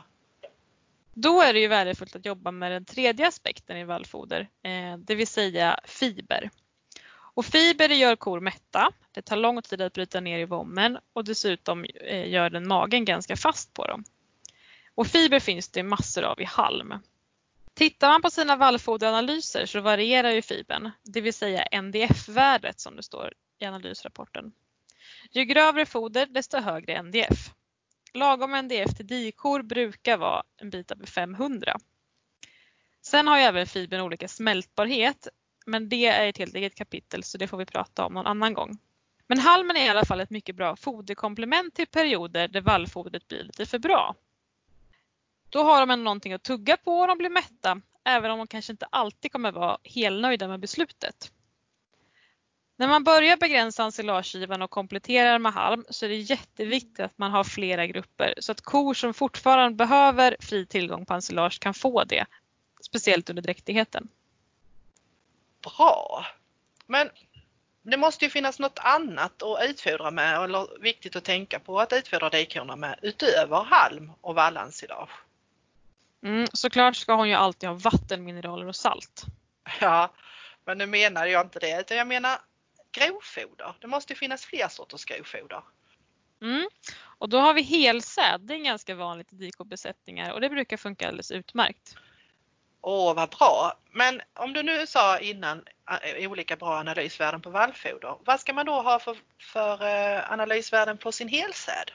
Då 1.13 1.41
är 1.41 1.53
det 1.53 1.59
ju 1.59 1.67
värdefullt 1.67 2.15
att 2.15 2.25
jobba 2.25 2.51
med 2.51 2.71
den 2.71 2.85
tredje 2.85 3.27
aspekten 3.27 3.77
i 3.77 3.83
vallfoder, 3.83 4.47
eh, 4.63 4.97
det 4.97 5.15
vill 5.15 5.27
säga 5.27 5.79
fiber. 5.85 6.49
Och 7.09 7.45
fiber 7.45 7.89
gör 7.89 8.15
kor 8.15 8.39
mätta, 8.39 8.91
det 9.11 9.21
tar 9.21 9.35
lång 9.35 9.61
tid 9.61 9.81
att 9.81 9.93
bryta 9.93 10.19
ner 10.19 10.39
i 10.39 10.45
vommen 10.45 10.97
och 11.13 11.23
dessutom 11.23 11.85
eh, 11.85 12.29
gör 12.29 12.49
den 12.49 12.67
magen 12.67 13.05
ganska 13.05 13.35
fast 13.35 13.73
på 13.73 13.87
dem. 13.87 14.03
Och 14.97 15.07
fiber 15.07 15.39
finns 15.39 15.69
det 15.69 15.83
massor 15.83 16.23
av 16.23 16.41
i 16.41 16.43
halm. 16.43 16.93
Tittar 17.73 18.09
man 18.09 18.21
på 18.21 18.29
sina 18.29 18.55
vallfoderanalyser 18.55 19.65
så 19.65 19.81
varierar 19.81 20.31
ju 20.31 20.41
fibern, 20.41 20.91
det 21.03 21.21
vill 21.21 21.33
säga 21.33 21.81
NDF-värdet 21.81 22.79
som 22.79 22.95
det 22.95 23.03
står 23.03 23.33
i 23.59 23.65
analysrapporten. 23.65 24.51
Ju 25.31 25.45
grövre 25.45 25.85
foder 25.85 26.25
desto 26.25 26.57
högre 26.57 27.01
NDF. 27.01 27.51
Lagom 28.13 28.51
NDF 28.51 28.95
till 28.97 29.07
dikor 29.07 29.61
brukar 29.61 30.17
vara 30.17 30.43
en 30.57 30.69
bit 30.69 30.91
över 30.91 31.05
500. 31.05 31.77
Sen 33.01 33.27
har 33.27 33.37
ju 33.37 33.43
även 33.43 33.67
fibern 33.67 34.01
olika 34.01 34.27
smältbarhet 34.27 35.27
men 35.65 35.89
det 35.89 36.05
är 36.05 36.27
ett 36.27 36.37
helt 36.37 36.55
eget 36.55 36.75
kapitel 36.75 37.23
så 37.23 37.37
det 37.37 37.47
får 37.47 37.57
vi 37.57 37.65
prata 37.65 38.05
om 38.05 38.13
någon 38.13 38.27
annan 38.27 38.53
gång. 38.53 38.77
Men 39.27 39.39
halmen 39.39 39.77
är 39.77 39.85
i 39.85 39.89
alla 39.89 40.05
fall 40.05 40.19
ett 40.19 40.29
mycket 40.29 40.55
bra 40.55 40.75
foderkomplement 40.75 41.75
till 41.75 41.87
perioder 41.87 42.47
där 42.47 42.61
vallfodret 42.61 43.27
blir 43.27 43.43
lite 43.43 43.65
för 43.65 43.79
bra. 43.79 44.15
Då 45.49 45.63
har 45.63 45.85
de 45.85 46.03
någonting 46.03 46.33
att 46.33 46.43
tugga 46.43 46.77
på 46.77 46.99
och 46.99 47.07
de 47.07 47.17
blir 47.17 47.29
mätta 47.29 47.81
även 48.03 48.31
om 48.31 48.37
de 48.37 48.47
kanske 48.47 48.73
inte 48.73 48.87
alltid 48.89 49.31
kommer 49.31 49.51
vara 49.51 49.77
helnöjda 49.83 50.47
med 50.47 50.59
beslutet. 50.59 51.31
När 52.79 52.87
man 52.87 53.03
börjar 53.03 53.37
begränsa 53.37 53.83
ensilagegivan 53.83 54.61
och 54.61 54.69
kompletterar 54.69 55.39
med 55.39 55.53
halm 55.53 55.85
så 55.89 56.05
är 56.05 56.09
det 56.09 56.15
jätteviktigt 56.15 56.99
att 56.99 57.17
man 57.17 57.31
har 57.31 57.43
flera 57.43 57.87
grupper 57.87 58.33
så 58.37 58.51
att 58.51 58.61
kor 58.61 58.93
som 58.93 59.13
fortfarande 59.13 59.75
behöver 59.75 60.37
fri 60.39 60.65
tillgång 60.65 61.05
på 61.05 61.13
ensilage 61.13 61.59
kan 61.59 61.73
få 61.73 62.03
det. 62.03 62.25
Speciellt 62.81 63.29
under 63.29 63.43
dräktigheten. 63.43 64.07
Bra! 65.61 66.25
Men 66.85 67.09
det 67.81 67.97
måste 67.97 68.25
ju 68.25 68.31
finnas 68.31 68.59
något 68.59 68.79
annat 68.79 69.43
att 69.43 69.69
utfodra 69.69 70.11
med 70.11 70.43
eller 70.43 70.81
viktigt 70.81 71.15
att 71.15 71.23
tänka 71.23 71.59
på 71.59 71.79
att 71.79 71.93
utfodra 71.93 72.29
dikorna 72.29 72.75
med 72.75 72.99
utöver 73.01 73.63
halm 73.63 74.11
och 74.21 74.35
vallensilage. 74.35 75.26
Mm, 76.23 76.47
såklart 76.53 76.95
ska 76.95 77.15
hon 77.15 77.29
ju 77.29 77.35
alltid 77.35 77.69
ha 77.69 77.75
vatten, 77.75 78.23
mineraler 78.23 78.67
och 78.67 78.75
salt. 78.75 79.23
Ja, 79.81 80.13
men 80.65 80.77
nu 80.77 80.85
menar 80.85 81.25
jag 81.25 81.45
inte 81.45 81.59
det 81.59 81.79
utan 81.79 81.97
jag 81.97 82.07
menar 82.07 82.37
grovfoder. 82.91 83.75
Det 83.81 83.87
måste 83.87 84.15
finnas 84.15 84.45
fler 84.45 84.67
sorters 84.67 85.05
grovfoder. 85.05 85.61
Mm. 86.41 86.67
Och 86.99 87.29
då 87.29 87.39
har 87.39 87.53
vi 87.53 87.61
helsäd, 87.61 88.41
det 88.41 88.53
är 88.53 88.57
ganska 88.57 88.95
vanligt 88.95 89.33
i 89.33 89.35
dikobesättningar 89.35 90.33
och 90.33 90.41
det 90.41 90.49
brukar 90.49 90.77
funka 90.77 91.07
alldeles 91.07 91.31
utmärkt. 91.31 91.95
Åh 92.81 93.15
vad 93.15 93.29
bra! 93.29 93.73
Men 93.91 94.21
om 94.33 94.53
du 94.53 94.63
nu 94.63 94.87
sa 94.87 95.19
innan 95.19 95.63
äh, 96.17 96.31
olika 96.31 96.55
bra 96.55 96.79
analysvärden 96.79 97.41
på 97.41 97.49
vallfoder, 97.49 98.15
vad 98.25 98.39
ska 98.39 98.53
man 98.53 98.65
då 98.65 98.81
ha 98.81 98.99
för, 98.99 99.17
för 99.39 99.83
uh, 99.83 100.31
analysvärden 100.31 100.97
på 100.97 101.11
sin 101.11 101.27
helsäd? 101.27 101.91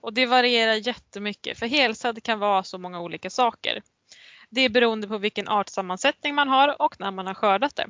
Och 0.00 0.12
det 0.12 0.26
varierar 0.26 0.74
jättemycket 0.74 1.58
för 1.58 1.66
helsäd 1.66 2.22
kan 2.22 2.38
vara 2.38 2.62
så 2.62 2.78
många 2.78 3.00
olika 3.00 3.30
saker. 3.30 3.82
Det 4.50 4.60
är 4.60 4.68
beroende 4.68 5.08
på 5.08 5.18
vilken 5.18 5.48
artsammansättning 5.48 6.34
man 6.34 6.48
har 6.48 6.82
och 6.82 7.00
när 7.00 7.10
man 7.10 7.26
har 7.26 7.34
skördat 7.34 7.76
det. 7.76 7.86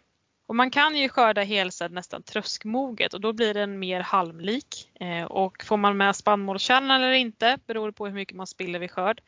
Och 0.47 0.57
man 0.57 0.71
kan 0.71 0.97
ju 0.97 1.09
skörda 1.09 1.43
helsäd 1.43 1.93
nästan 1.93 2.23
tröskmoget 2.23 3.15
och 3.15 3.21
då 3.21 3.33
blir 3.33 3.55
den 3.55 3.79
mer 3.79 4.01
halmlik. 4.01 4.91
Eh, 5.01 5.25
och 5.25 5.65
får 5.65 5.77
man 5.77 5.97
med 5.97 6.17
spannmålskärnan 6.17 7.03
eller 7.03 7.13
inte 7.13 7.59
beror 7.67 7.93
på 7.93 8.07
hur 8.07 8.15
mycket 8.15 8.37
man 8.37 8.47
spiller 8.47 8.79
vid 8.79 8.91
skörd. 8.91 9.23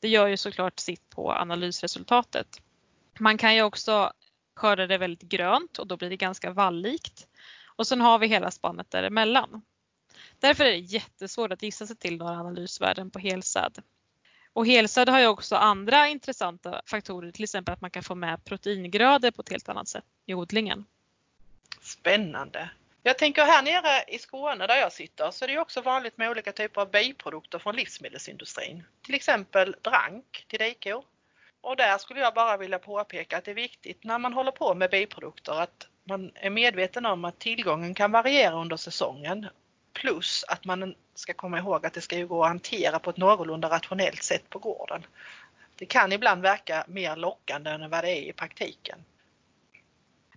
Det 0.00 0.08
gör 0.08 0.26
ju 0.26 0.36
såklart 0.36 0.78
sitt 0.78 1.10
på 1.10 1.32
analysresultatet. 1.32 2.46
Man 3.18 3.38
kan 3.38 3.54
ju 3.54 3.62
också 3.62 4.12
skörda 4.56 4.86
det 4.86 4.98
väldigt 4.98 5.28
grönt 5.28 5.78
och 5.78 5.86
då 5.86 5.96
blir 5.96 6.10
det 6.10 6.16
ganska 6.16 6.50
vallikt. 6.50 7.26
Och 7.76 7.86
sen 7.86 8.00
har 8.00 8.18
vi 8.18 8.26
hela 8.26 8.50
spannet 8.50 8.90
däremellan. 8.90 9.62
Därför 10.40 10.64
är 10.64 10.70
det 10.70 10.76
jättesvårt 10.76 11.52
att 11.52 11.62
gissa 11.62 11.86
sig 11.86 11.96
till 11.96 12.16
några 12.16 12.32
analysvärden 12.32 13.10
på 13.10 13.18
helsäd. 13.18 13.82
Och 14.52 14.66
helsäd 14.66 15.08
har 15.08 15.20
ju 15.20 15.26
också 15.26 15.56
andra 15.56 16.08
intressanta 16.08 16.82
faktorer, 16.86 17.32
till 17.32 17.44
exempel 17.44 17.72
att 17.72 17.80
man 17.80 17.90
kan 17.90 18.02
få 18.02 18.14
med 18.14 18.44
proteingrödor 18.44 19.30
på 19.30 19.42
ett 19.42 19.48
helt 19.48 19.68
annat 19.68 19.88
sätt 19.88 20.04
i 20.26 20.34
odlingen. 20.34 20.84
Spännande! 21.80 22.70
Jag 23.02 23.18
tänker 23.18 23.42
här 23.42 23.62
nere 23.62 24.04
i 24.08 24.18
Skåne 24.18 24.66
där 24.66 24.76
jag 24.76 24.92
sitter 24.92 25.30
så 25.30 25.44
är 25.44 25.48
det 25.48 25.58
också 25.58 25.80
vanligt 25.80 26.18
med 26.18 26.30
olika 26.30 26.52
typer 26.52 26.80
av 26.80 26.90
biprodukter 26.90 27.58
från 27.58 27.76
livsmedelsindustrin. 27.76 28.84
Till 29.02 29.14
exempel 29.14 29.76
drank 29.82 30.44
till 30.48 30.58
dikor. 30.58 31.04
Och 31.60 31.76
där 31.76 31.98
skulle 31.98 32.20
jag 32.20 32.34
bara 32.34 32.56
vilja 32.56 32.78
påpeka 32.78 33.38
att 33.38 33.44
det 33.44 33.50
är 33.50 33.54
viktigt 33.54 34.04
när 34.04 34.18
man 34.18 34.32
håller 34.32 34.52
på 34.52 34.74
med 34.74 34.90
biprodukter 34.90 35.52
att 35.52 35.86
man 36.04 36.32
är 36.34 36.50
medveten 36.50 37.06
om 37.06 37.24
att 37.24 37.38
tillgången 37.38 37.94
kan 37.94 38.12
variera 38.12 38.54
under 38.54 38.76
säsongen. 38.76 39.46
Plus 40.00 40.44
att 40.48 40.64
man 40.64 40.94
ska 41.14 41.34
komma 41.34 41.58
ihåg 41.58 41.86
att 41.86 41.94
det 41.94 42.00
ska 42.00 42.16
ju 42.16 42.26
gå 42.26 42.42
att 42.42 42.48
hantera 42.48 42.98
på 42.98 43.10
ett 43.10 43.16
någorlunda 43.16 43.70
rationellt 43.70 44.22
sätt 44.22 44.50
på 44.50 44.58
gården. 44.58 45.06
Det 45.76 45.86
kan 45.86 46.12
ibland 46.12 46.42
verka 46.42 46.84
mer 46.88 47.16
lockande 47.16 47.70
än 47.70 47.90
vad 47.90 48.04
det 48.04 48.10
är 48.10 48.22
i 48.22 48.32
praktiken. 48.32 49.04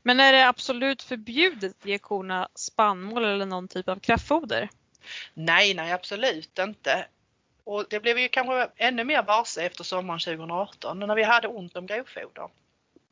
Men 0.04 0.20
är 0.20 0.34
det 0.34 0.48
absolut 0.48 1.02
förbjudet 1.02 1.76
att 1.80 1.86
ge 1.86 1.98
korna 1.98 2.50
spannmål 2.56 3.26
eller 3.26 3.46
någon 3.46 3.68
typ 3.68 3.90
av 3.90 4.00
kraftfoder? 4.00 4.70
Nej, 5.34 5.74
nej 5.74 5.92
absolut 5.92 6.60
inte. 6.60 7.06
Och 7.64 7.86
det 7.90 8.00
blev 8.00 8.16
vi 8.16 8.30
kanske 8.30 8.70
ännu 8.76 9.04
mer 9.04 9.24
varse 9.24 9.66
efter 9.66 9.84
sommaren 9.84 10.20
2018 10.20 11.00
när 11.00 11.16
vi 11.16 11.24
hade 11.24 11.48
ont 11.48 11.78
om 11.78 11.86
grovfoder. 11.86 12.50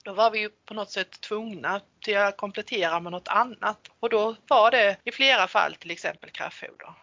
Då 0.08 0.14
var 0.14 0.32
vi 0.32 0.40
ju 0.40 0.50
på 0.50 0.74
något 0.74 0.92
sätt 0.92 1.22
tvungna 1.22 1.82
till 2.02 2.18
att 2.18 2.38
komplettera 2.38 3.00
med 3.00 3.12
något 3.12 3.28
annat 3.28 3.90
och 4.00 4.10
då 4.10 4.36
var 4.48 4.72
det 4.72 4.98
i 5.04 5.12
flera 5.12 5.48
fall 5.48 5.76
till 5.76 5.92
exempel 5.92 6.30
kraftfoder. 6.30 6.94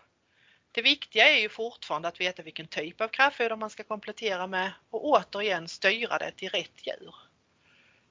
Det 0.73 0.83
viktiga 0.83 1.29
är 1.29 1.41
ju 1.41 1.49
fortfarande 1.49 2.09
att 2.09 2.21
veta 2.21 2.43
vilken 2.43 2.67
typ 2.67 3.01
av 3.01 3.09
kraftfoder 3.09 3.57
man 3.57 3.71
ska 3.71 3.85
komplettera 3.85 4.47
med 4.47 4.73
och 4.91 5.05
återigen 5.05 5.69
styra 5.69 6.19
det 6.19 6.31
till 6.31 6.49
rätt 6.49 6.87
djur. 6.87 7.15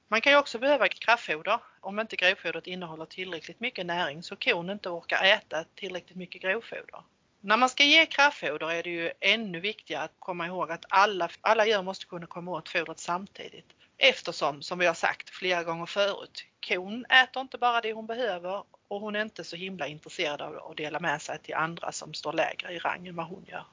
Man 0.08 0.22
kan 0.22 0.34
ju 0.34 0.40
också 0.40 0.60
behöva 0.60 0.88
kraftfoder 0.88 1.60
om 1.82 2.00
inte 2.00 2.16
grovfodret 2.16 2.68
innehåller 2.68 3.06
tillräckligt 3.06 3.60
mycket 3.60 3.86
näring 3.86 4.24
så 4.24 4.36
kon 4.36 4.70
inte 4.70 4.90
orkar 4.90 5.24
äta 5.24 5.66
tillräckligt 5.76 6.18
mycket 6.18 6.42
grovfoder. 6.42 7.04
När 7.42 7.58
man 7.58 7.70
ska 7.70 7.84
ge 7.84 8.06
kraftfoder 8.06 8.72
är 8.72 8.84
det 8.84 8.90
ju 8.90 9.12
ännu 9.20 9.60
viktigare 9.60 10.04
att 10.04 10.16
komma 10.20 10.48
ihåg 10.48 10.72
att 10.72 10.86
alla, 10.90 11.30
alla 11.42 11.66
djur 11.68 11.82
måste 11.82 12.06
kunna 12.06 12.28
komma 12.28 12.52
åt 12.52 12.70
fodret 12.70 13.00
samtidigt. 13.00 13.74
Eftersom, 14.06 14.62
som 14.62 14.80
vi 14.80 14.86
har 14.86 14.94
sagt 14.94 15.30
flera 15.30 15.64
gånger 15.64 15.86
förut, 15.86 16.46
kon 16.68 17.06
äter 17.06 17.42
inte 17.42 17.58
bara 17.58 17.82
det 17.82 17.94
hon 17.94 18.08
behöver 18.08 18.64
och 18.88 19.00
hon 19.00 19.16
är 19.16 19.22
inte 19.22 19.44
så 19.44 19.56
himla 19.56 19.88
intresserad 19.88 20.42
av 20.42 20.72
att 20.72 20.78
dela 20.78 21.00
med 21.00 21.22
sig 21.22 21.40
till 21.40 21.56
andra 21.56 21.92
som 21.92 22.14
står 22.14 22.34
lägre 22.34 22.74
i 22.74 22.80
rang 22.80 23.08
än 23.08 23.16
vad 23.16 23.26
hon 23.26 23.46
gör. 23.48 23.66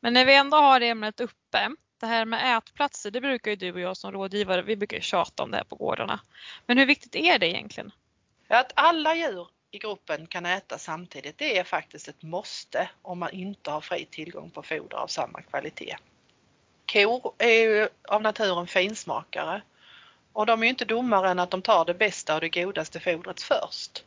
Men 0.00 0.12
när 0.12 0.24
vi 0.24 0.34
ändå 0.34 0.56
har 0.56 0.80
det 0.80 0.88
ämnet 0.88 1.20
uppe, 1.20 1.70
det 2.00 2.06
här 2.06 2.24
med 2.24 2.58
ätplatser, 2.58 3.10
det 3.10 3.20
brukar 3.20 3.50
ju 3.50 3.56
du 3.56 3.72
och 3.72 3.80
jag 3.80 3.96
som 3.96 4.12
rådgivare, 4.12 4.62
vi 4.62 4.76
brukar 4.76 5.00
tjata 5.00 5.42
om 5.42 5.50
det 5.50 5.56
här 5.56 5.64
på 5.64 5.76
gårdarna. 5.76 6.20
Men 6.66 6.78
hur 6.78 6.86
viktigt 6.86 7.16
är 7.16 7.38
det 7.38 7.46
egentligen? 7.46 7.92
Att 8.48 8.72
alla 8.74 9.14
djur 9.14 9.48
i 9.70 9.78
gruppen 9.78 10.26
kan 10.26 10.46
äta 10.46 10.78
samtidigt, 10.78 11.38
det 11.38 11.58
är 11.58 11.64
faktiskt 11.64 12.08
ett 12.08 12.22
måste 12.22 12.88
om 13.02 13.18
man 13.18 13.30
inte 13.30 13.70
har 13.70 13.80
fri 13.80 14.06
tillgång 14.10 14.50
på 14.50 14.62
foder 14.62 14.96
av 14.96 15.06
samma 15.06 15.42
kvalitet. 15.42 15.96
Kor 16.92 17.32
är 17.38 17.60
ju 17.60 17.88
av 18.08 18.22
naturen 18.22 18.66
finsmakare 18.66 19.62
och 20.32 20.46
de 20.46 20.60
är 20.60 20.64
ju 20.64 20.70
inte 20.70 20.84
dummare 20.84 21.30
än 21.30 21.38
att 21.38 21.50
de 21.50 21.62
tar 21.62 21.84
det 21.84 21.94
bästa 21.94 22.34
och 22.34 22.40
det 22.40 22.48
godaste 22.48 23.00
fodret 23.00 23.42
först. 23.42 24.04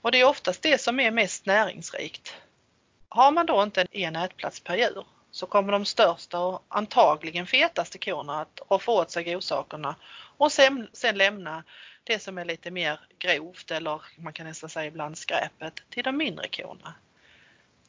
Och 0.00 0.12
det 0.12 0.20
är 0.20 0.28
oftast 0.28 0.62
det 0.62 0.80
som 0.80 1.00
är 1.00 1.10
mest 1.10 1.46
näringsrikt. 1.46 2.36
Har 3.08 3.30
man 3.30 3.46
då 3.46 3.62
inte 3.62 3.86
en 3.90 4.16
ätplats 4.16 4.60
per 4.60 4.76
djur 4.76 5.06
så 5.30 5.46
kommer 5.46 5.72
de 5.72 5.84
största 5.84 6.38
och 6.38 6.62
antagligen 6.68 7.46
fetaste 7.46 7.98
korna 7.98 8.40
att 8.40 8.60
roffa 8.70 8.92
åt 8.92 9.10
sig 9.10 9.24
godsakerna 9.24 9.94
och 10.36 10.52
sen, 10.52 10.88
sen 10.92 11.18
lämna 11.18 11.64
det 12.04 12.18
som 12.18 12.38
är 12.38 12.44
lite 12.44 12.70
mer 12.70 13.00
grovt 13.18 13.70
eller 13.70 14.02
man 14.16 14.32
kan 14.32 14.46
nästan 14.46 14.70
säga 14.70 14.86
ibland 14.86 15.18
skräpet 15.18 15.82
till 15.90 16.04
de 16.04 16.16
mindre 16.16 16.48
korna. 16.48 16.94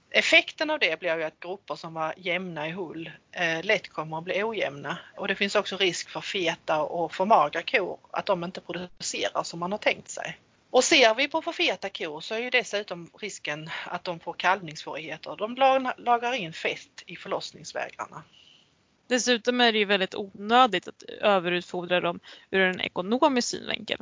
Effekten 0.09 0.69
av 0.69 0.79
det 0.79 0.99
blir 0.99 1.17
ju 1.17 1.23
att 1.23 1.39
grupper 1.39 1.75
som 1.75 1.93
var 1.93 2.13
jämna 2.17 2.67
i 2.67 2.71
hull 2.71 3.11
eh, 3.31 3.63
lätt 3.63 3.89
kommer 3.89 4.17
att 4.17 4.23
bli 4.23 4.43
ojämna 4.43 4.97
och 5.15 5.27
det 5.27 5.35
finns 5.35 5.55
också 5.55 5.77
risk 5.77 6.09
för 6.09 6.21
feta 6.21 6.81
och 6.81 7.13
för 7.13 7.25
magra 7.25 7.61
kor 7.61 7.99
att 8.11 8.25
de 8.25 8.43
inte 8.43 8.61
producerar 8.61 9.43
som 9.43 9.59
man 9.59 9.71
har 9.71 9.79
tänkt 9.79 10.09
sig. 10.09 10.37
Och 10.69 10.83
ser 10.83 11.15
vi 11.15 11.27
på 11.27 11.41
för 11.41 11.51
feta 11.51 11.89
kor 11.89 12.21
så 12.21 12.35
är 12.35 12.39
ju 12.39 12.49
dessutom 12.49 13.09
risken 13.19 13.69
att 13.85 14.03
de 14.03 14.19
får 14.19 14.33
kalvningssvårigheter. 14.33 15.35
De 15.35 15.55
lagrar 15.97 16.33
in 16.33 16.53
fett 16.53 17.03
i 17.05 17.15
förlossningsvägrarna. 17.15 18.23
Dessutom 19.07 19.61
är 19.61 19.71
det 19.71 19.77
ju 19.77 19.85
väldigt 19.85 20.15
onödigt 20.15 20.87
att 20.87 21.03
överutfodra 21.03 22.01
dem 22.01 22.19
ur 22.51 22.61
en 22.61 22.81
ekonomisk 22.81 23.47
synvinkel. 23.47 23.99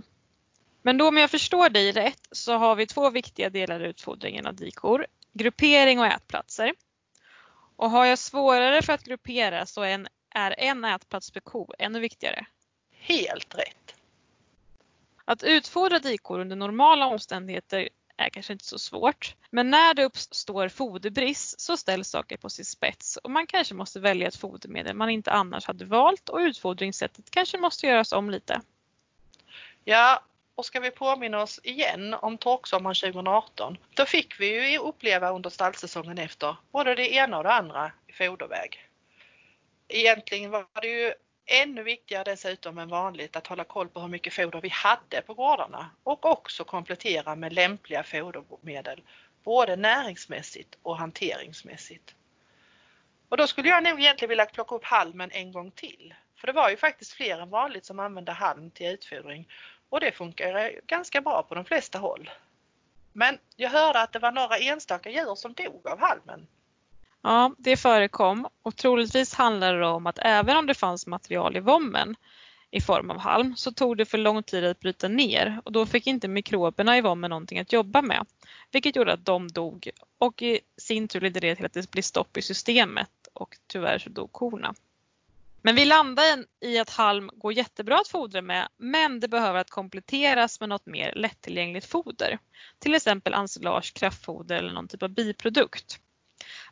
Men 0.81 0.97
då 0.97 1.07
om 1.07 1.17
jag 1.17 1.31
förstår 1.31 1.69
dig 1.69 1.91
rätt 1.91 2.27
så 2.31 2.53
har 2.53 2.75
vi 2.75 2.87
två 2.87 3.09
viktiga 3.09 3.49
delar 3.49 3.85
i 3.85 3.87
utfodringen 3.87 4.45
av 4.45 4.55
dikor. 4.55 5.05
Gruppering 5.37 5.99
och 5.99 6.05
ätplatser. 6.05 6.73
Och 7.75 7.89
har 7.89 8.05
jag 8.05 8.19
svårare 8.19 8.81
för 8.81 8.93
att 8.93 9.03
gruppera 9.03 9.65
så 9.65 9.81
är 9.81 10.07
en 10.57 10.85
ätplats 10.85 11.31
per 11.31 11.39
ko 11.39 11.73
ännu 11.79 11.99
viktigare. 11.99 12.45
Helt 12.91 13.55
rätt. 13.55 13.95
Att 15.25 15.43
utfodra 15.43 15.99
dikor 15.99 16.39
under 16.39 16.55
normala 16.55 17.05
omständigheter 17.07 17.89
är 18.17 18.29
kanske 18.29 18.53
inte 18.53 18.65
så 18.65 18.79
svårt. 18.79 19.35
Men 19.49 19.69
när 19.69 19.93
det 19.93 20.05
uppstår 20.05 20.69
foderbrist 20.69 21.59
så 21.61 21.77
ställs 21.77 22.09
saker 22.09 22.37
på 22.37 22.49
sin 22.49 22.65
spets 22.65 23.17
och 23.17 23.31
man 23.31 23.47
kanske 23.47 23.73
måste 23.73 23.99
välja 23.99 24.27
ett 24.27 24.35
fodermedel 24.35 24.95
man 24.95 25.09
inte 25.09 25.31
annars 25.31 25.65
hade 25.65 25.85
valt 25.85 26.29
och 26.29 26.37
utfodringssättet 26.37 27.31
kanske 27.31 27.57
måste 27.57 27.87
göras 27.87 28.11
om 28.11 28.29
lite. 28.29 28.61
Ja, 29.83 30.23
och 30.55 30.65
ska 30.65 30.79
vi 30.79 30.91
påminna 30.91 31.41
oss 31.41 31.59
igen 31.63 32.13
om 32.13 32.37
torksommaren 32.37 32.95
2018, 32.95 33.77
då 33.93 34.05
fick 34.05 34.39
vi 34.39 34.71
ju 34.71 34.77
uppleva 34.77 35.31
under 35.31 35.49
stallsäsongen 35.49 36.17
efter 36.17 36.55
både 36.71 36.95
det 36.95 37.13
ena 37.13 37.37
och 37.37 37.43
det 37.43 37.53
andra 37.53 37.91
i 38.07 38.13
foderväg. 38.13 38.89
Egentligen 39.87 40.51
var 40.51 40.81
det 40.81 40.87
ju 40.87 41.13
ännu 41.45 41.83
viktigare 41.83 42.23
dessutom 42.23 42.77
än 42.77 42.89
vanligt 42.89 43.35
att 43.35 43.47
hålla 43.47 43.63
koll 43.63 43.89
på 43.89 43.99
hur 43.99 44.07
mycket 44.07 44.33
foder 44.33 44.61
vi 44.61 44.69
hade 44.69 45.21
på 45.21 45.33
gårdarna 45.33 45.89
och 46.03 46.25
också 46.25 46.63
komplettera 46.63 47.35
med 47.35 47.53
lämpliga 47.53 48.03
fodermedel, 48.03 49.01
både 49.43 49.75
näringsmässigt 49.75 50.77
och 50.81 50.97
hanteringsmässigt. 50.97 52.15
Och 53.29 53.37
då 53.37 53.47
skulle 53.47 53.69
jag 53.69 53.83
nog 53.83 53.99
egentligen 53.99 54.29
vilja 54.29 54.45
plocka 54.45 54.75
upp 54.75 54.83
halmen 54.83 55.31
en 55.31 55.51
gång 55.51 55.71
till. 55.71 56.13
För 56.35 56.47
det 56.47 56.53
var 56.53 56.69
ju 56.69 56.77
faktiskt 56.77 57.13
fler 57.13 57.39
än 57.39 57.49
vanligt 57.49 57.85
som 57.85 57.99
använde 57.99 58.31
halm 58.31 58.71
till 58.71 58.87
utfodring 58.87 59.47
och 59.95 60.01
det 60.01 60.11
funkar 60.11 60.71
ganska 60.87 61.21
bra 61.21 61.43
på 61.43 61.55
de 61.55 61.65
flesta 61.65 61.97
håll. 61.99 62.29
Men 63.13 63.37
jag 63.55 63.69
hörde 63.69 64.01
att 64.01 64.13
det 64.13 64.19
var 64.19 64.31
några 64.31 64.57
enstaka 64.57 65.09
djur 65.09 65.35
som 65.35 65.53
dog 65.53 65.87
av 65.87 65.99
halmen. 65.99 66.47
Ja, 67.21 67.51
det 67.57 67.77
förekom 67.77 68.47
och 68.63 68.75
troligtvis 68.75 69.33
handlade 69.33 69.79
det 69.79 69.87
om 69.87 70.07
att 70.07 70.19
även 70.21 70.57
om 70.57 70.65
det 70.65 70.73
fanns 70.73 71.07
material 71.07 71.57
i 71.57 71.59
vommen 71.59 72.15
i 72.71 72.81
form 72.81 73.11
av 73.11 73.17
halm 73.19 73.55
så 73.55 73.71
tog 73.71 73.97
det 73.97 74.05
för 74.05 74.17
lång 74.17 74.43
tid 74.43 74.65
att 74.65 74.79
bryta 74.79 75.07
ner 75.07 75.61
och 75.65 75.71
då 75.71 75.85
fick 75.85 76.07
inte 76.07 76.27
mikroberna 76.27 76.97
i 76.97 77.01
vommen 77.01 77.29
någonting 77.29 77.59
att 77.59 77.73
jobba 77.73 78.01
med. 78.01 78.25
Vilket 78.71 78.95
gjorde 78.95 79.13
att 79.13 79.25
de 79.25 79.47
dog 79.47 79.89
och 80.17 80.41
i 80.41 80.59
sin 80.77 81.07
tur 81.07 81.21
ledde 81.21 81.39
det 81.39 81.55
till 81.55 81.65
att 81.65 81.73
det 81.73 81.91
blev 81.91 82.01
stopp 82.01 82.37
i 82.37 82.41
systemet 82.41 83.09
och 83.33 83.57
tyvärr 83.67 83.99
så 83.99 84.09
dog 84.09 84.31
korna. 84.31 84.73
Men 85.65 85.75
vi 85.75 85.85
landar 85.85 86.45
i 86.61 86.79
att 86.79 86.89
halm 86.89 87.29
går 87.33 87.53
jättebra 87.53 87.95
att 87.95 88.07
fodra 88.07 88.41
med 88.41 88.67
men 88.77 89.19
det 89.19 89.27
behöver 89.27 89.59
att 89.59 89.69
kompletteras 89.69 90.59
med 90.59 90.69
något 90.69 90.85
mer 90.85 91.13
lättillgängligt 91.15 91.85
foder. 91.85 92.39
Till 92.79 92.95
exempel 92.95 93.33
ensilage, 93.33 93.93
kraftfoder 93.93 94.55
eller 94.55 94.73
någon 94.73 94.87
typ 94.87 95.03
av 95.03 95.09
biprodukt. 95.09 95.99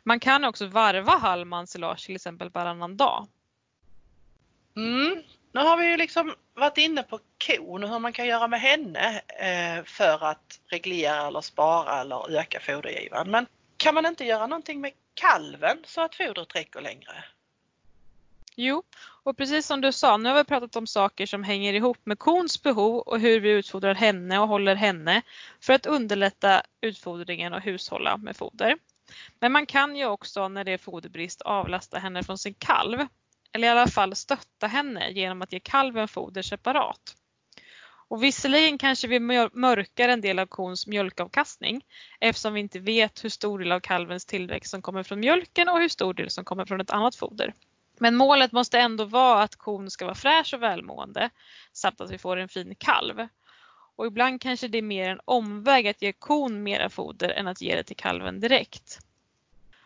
Man 0.02 0.20
kan 0.20 0.44
också 0.44 0.66
varva 0.66 1.16
halm 1.16 1.52
och 1.52 1.58
ensilage 1.58 2.06
till 2.06 2.14
exempel 2.14 2.50
varannan 2.50 2.96
dag. 2.96 3.26
Mm. 4.76 5.22
Nu 5.52 5.60
har 5.60 5.76
vi 5.76 5.86
ju 5.86 5.96
liksom 5.96 6.34
varit 6.54 6.78
inne 6.78 7.02
på 7.02 7.20
kon 7.46 7.84
och 7.84 7.90
hur 7.90 7.98
man 7.98 8.12
kan 8.12 8.26
göra 8.26 8.48
med 8.48 8.60
henne 8.60 9.22
eh, 9.28 9.84
för 9.84 10.24
att 10.24 10.60
reglera 10.70 11.26
eller 11.26 11.40
spara 11.40 12.00
eller 12.00 12.38
öka 12.38 12.60
fodergivan. 12.60 13.30
Men 13.30 13.46
kan 13.76 13.94
man 13.94 14.06
inte 14.06 14.24
göra 14.24 14.46
någonting 14.46 14.80
med 14.80 14.92
kalven 15.14 15.78
så 15.84 16.00
att 16.00 16.14
fodret 16.14 16.56
räcker 16.56 16.80
längre? 16.80 17.24
Jo, 18.56 18.82
och 19.22 19.36
precis 19.36 19.66
som 19.66 19.80
du 19.80 19.92
sa, 19.92 20.16
nu 20.16 20.28
har 20.28 20.36
vi 20.36 20.44
pratat 20.44 20.76
om 20.76 20.86
saker 20.86 21.26
som 21.26 21.42
hänger 21.42 21.74
ihop 21.74 21.98
med 22.04 22.18
kons 22.18 22.62
behov 22.62 22.98
och 22.98 23.20
hur 23.20 23.40
vi 23.40 23.50
utfodrar 23.50 23.94
henne 23.94 24.38
och 24.38 24.48
håller 24.48 24.74
henne 24.74 25.22
för 25.60 25.72
att 25.72 25.86
underlätta 25.86 26.62
utfodringen 26.80 27.52
och 27.52 27.60
hushålla 27.60 28.16
med 28.16 28.36
foder. 28.36 28.76
Men 29.40 29.52
man 29.52 29.66
kan 29.66 29.96
ju 29.96 30.06
också 30.06 30.48
när 30.48 30.64
det 30.64 30.72
är 30.72 30.78
foderbrist 30.78 31.42
avlasta 31.42 31.98
henne 31.98 32.22
från 32.22 32.38
sin 32.38 32.54
kalv. 32.54 33.06
Eller 33.52 33.68
i 33.68 33.70
alla 33.70 33.86
fall 33.86 34.14
stötta 34.14 34.66
henne 34.66 35.10
genom 35.10 35.42
att 35.42 35.52
ge 35.52 35.60
kalven 35.60 36.08
foder 36.08 36.42
separat. 36.42 37.16
Och 38.08 38.22
visserligen 38.22 38.78
kanske 38.78 39.08
vi 39.08 39.20
mörkar 39.20 40.08
en 40.08 40.20
del 40.20 40.38
av 40.38 40.46
kons 40.46 40.86
mjölkavkastning 40.86 41.84
eftersom 42.20 42.54
vi 42.54 42.60
inte 42.60 42.78
vet 42.78 43.24
hur 43.24 43.28
stor 43.28 43.58
del 43.58 43.72
av 43.72 43.80
kalvens 43.80 44.24
tillväxt 44.24 44.70
som 44.70 44.82
kommer 44.82 45.02
från 45.02 45.20
mjölken 45.20 45.68
och 45.68 45.78
hur 45.78 45.88
stor 45.88 46.14
del 46.14 46.30
som 46.30 46.44
kommer 46.44 46.64
från 46.64 46.80
ett 46.80 46.90
annat 46.90 47.16
foder. 47.16 47.54
Men 47.98 48.16
målet 48.16 48.52
måste 48.52 48.78
ändå 48.78 49.04
vara 49.04 49.42
att 49.42 49.56
kon 49.56 49.90
ska 49.90 50.04
vara 50.04 50.14
fräsch 50.14 50.54
och 50.54 50.62
välmående 50.62 51.30
samt 51.72 52.00
att 52.00 52.10
vi 52.10 52.18
får 52.18 52.36
en 52.36 52.48
fin 52.48 52.74
kalv. 52.74 53.28
Och 53.96 54.06
ibland 54.06 54.40
kanske 54.40 54.68
det 54.68 54.78
är 54.78 54.82
mer 54.82 55.10
en 55.10 55.20
omväg 55.24 55.88
att 55.88 56.02
ge 56.02 56.12
kon 56.12 56.62
mera 56.62 56.90
foder 56.90 57.28
än 57.28 57.48
att 57.48 57.60
ge 57.60 57.76
det 57.76 57.82
till 57.82 57.96
kalven 57.96 58.40
direkt. 58.40 58.98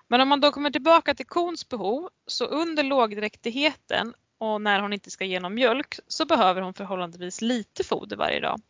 Men 0.08 0.20
om 0.20 0.28
man 0.28 0.40
då 0.40 0.50
kommer 0.50 0.70
tillbaka 0.70 1.14
till 1.14 1.26
kons 1.26 1.68
behov 1.68 2.10
så 2.26 2.44
under 2.44 2.82
lågdräktigheten 2.82 4.14
och 4.38 4.60
när 4.60 4.80
hon 4.80 4.92
inte 4.92 5.10
ska 5.10 5.24
ge 5.24 5.40
någon 5.40 5.54
mjölk 5.54 5.98
så 6.06 6.24
behöver 6.24 6.62
hon 6.62 6.74
förhållandevis 6.74 7.40
lite 7.40 7.84
foder 7.84 8.16
varje 8.16 8.40
dag. 8.40 8.60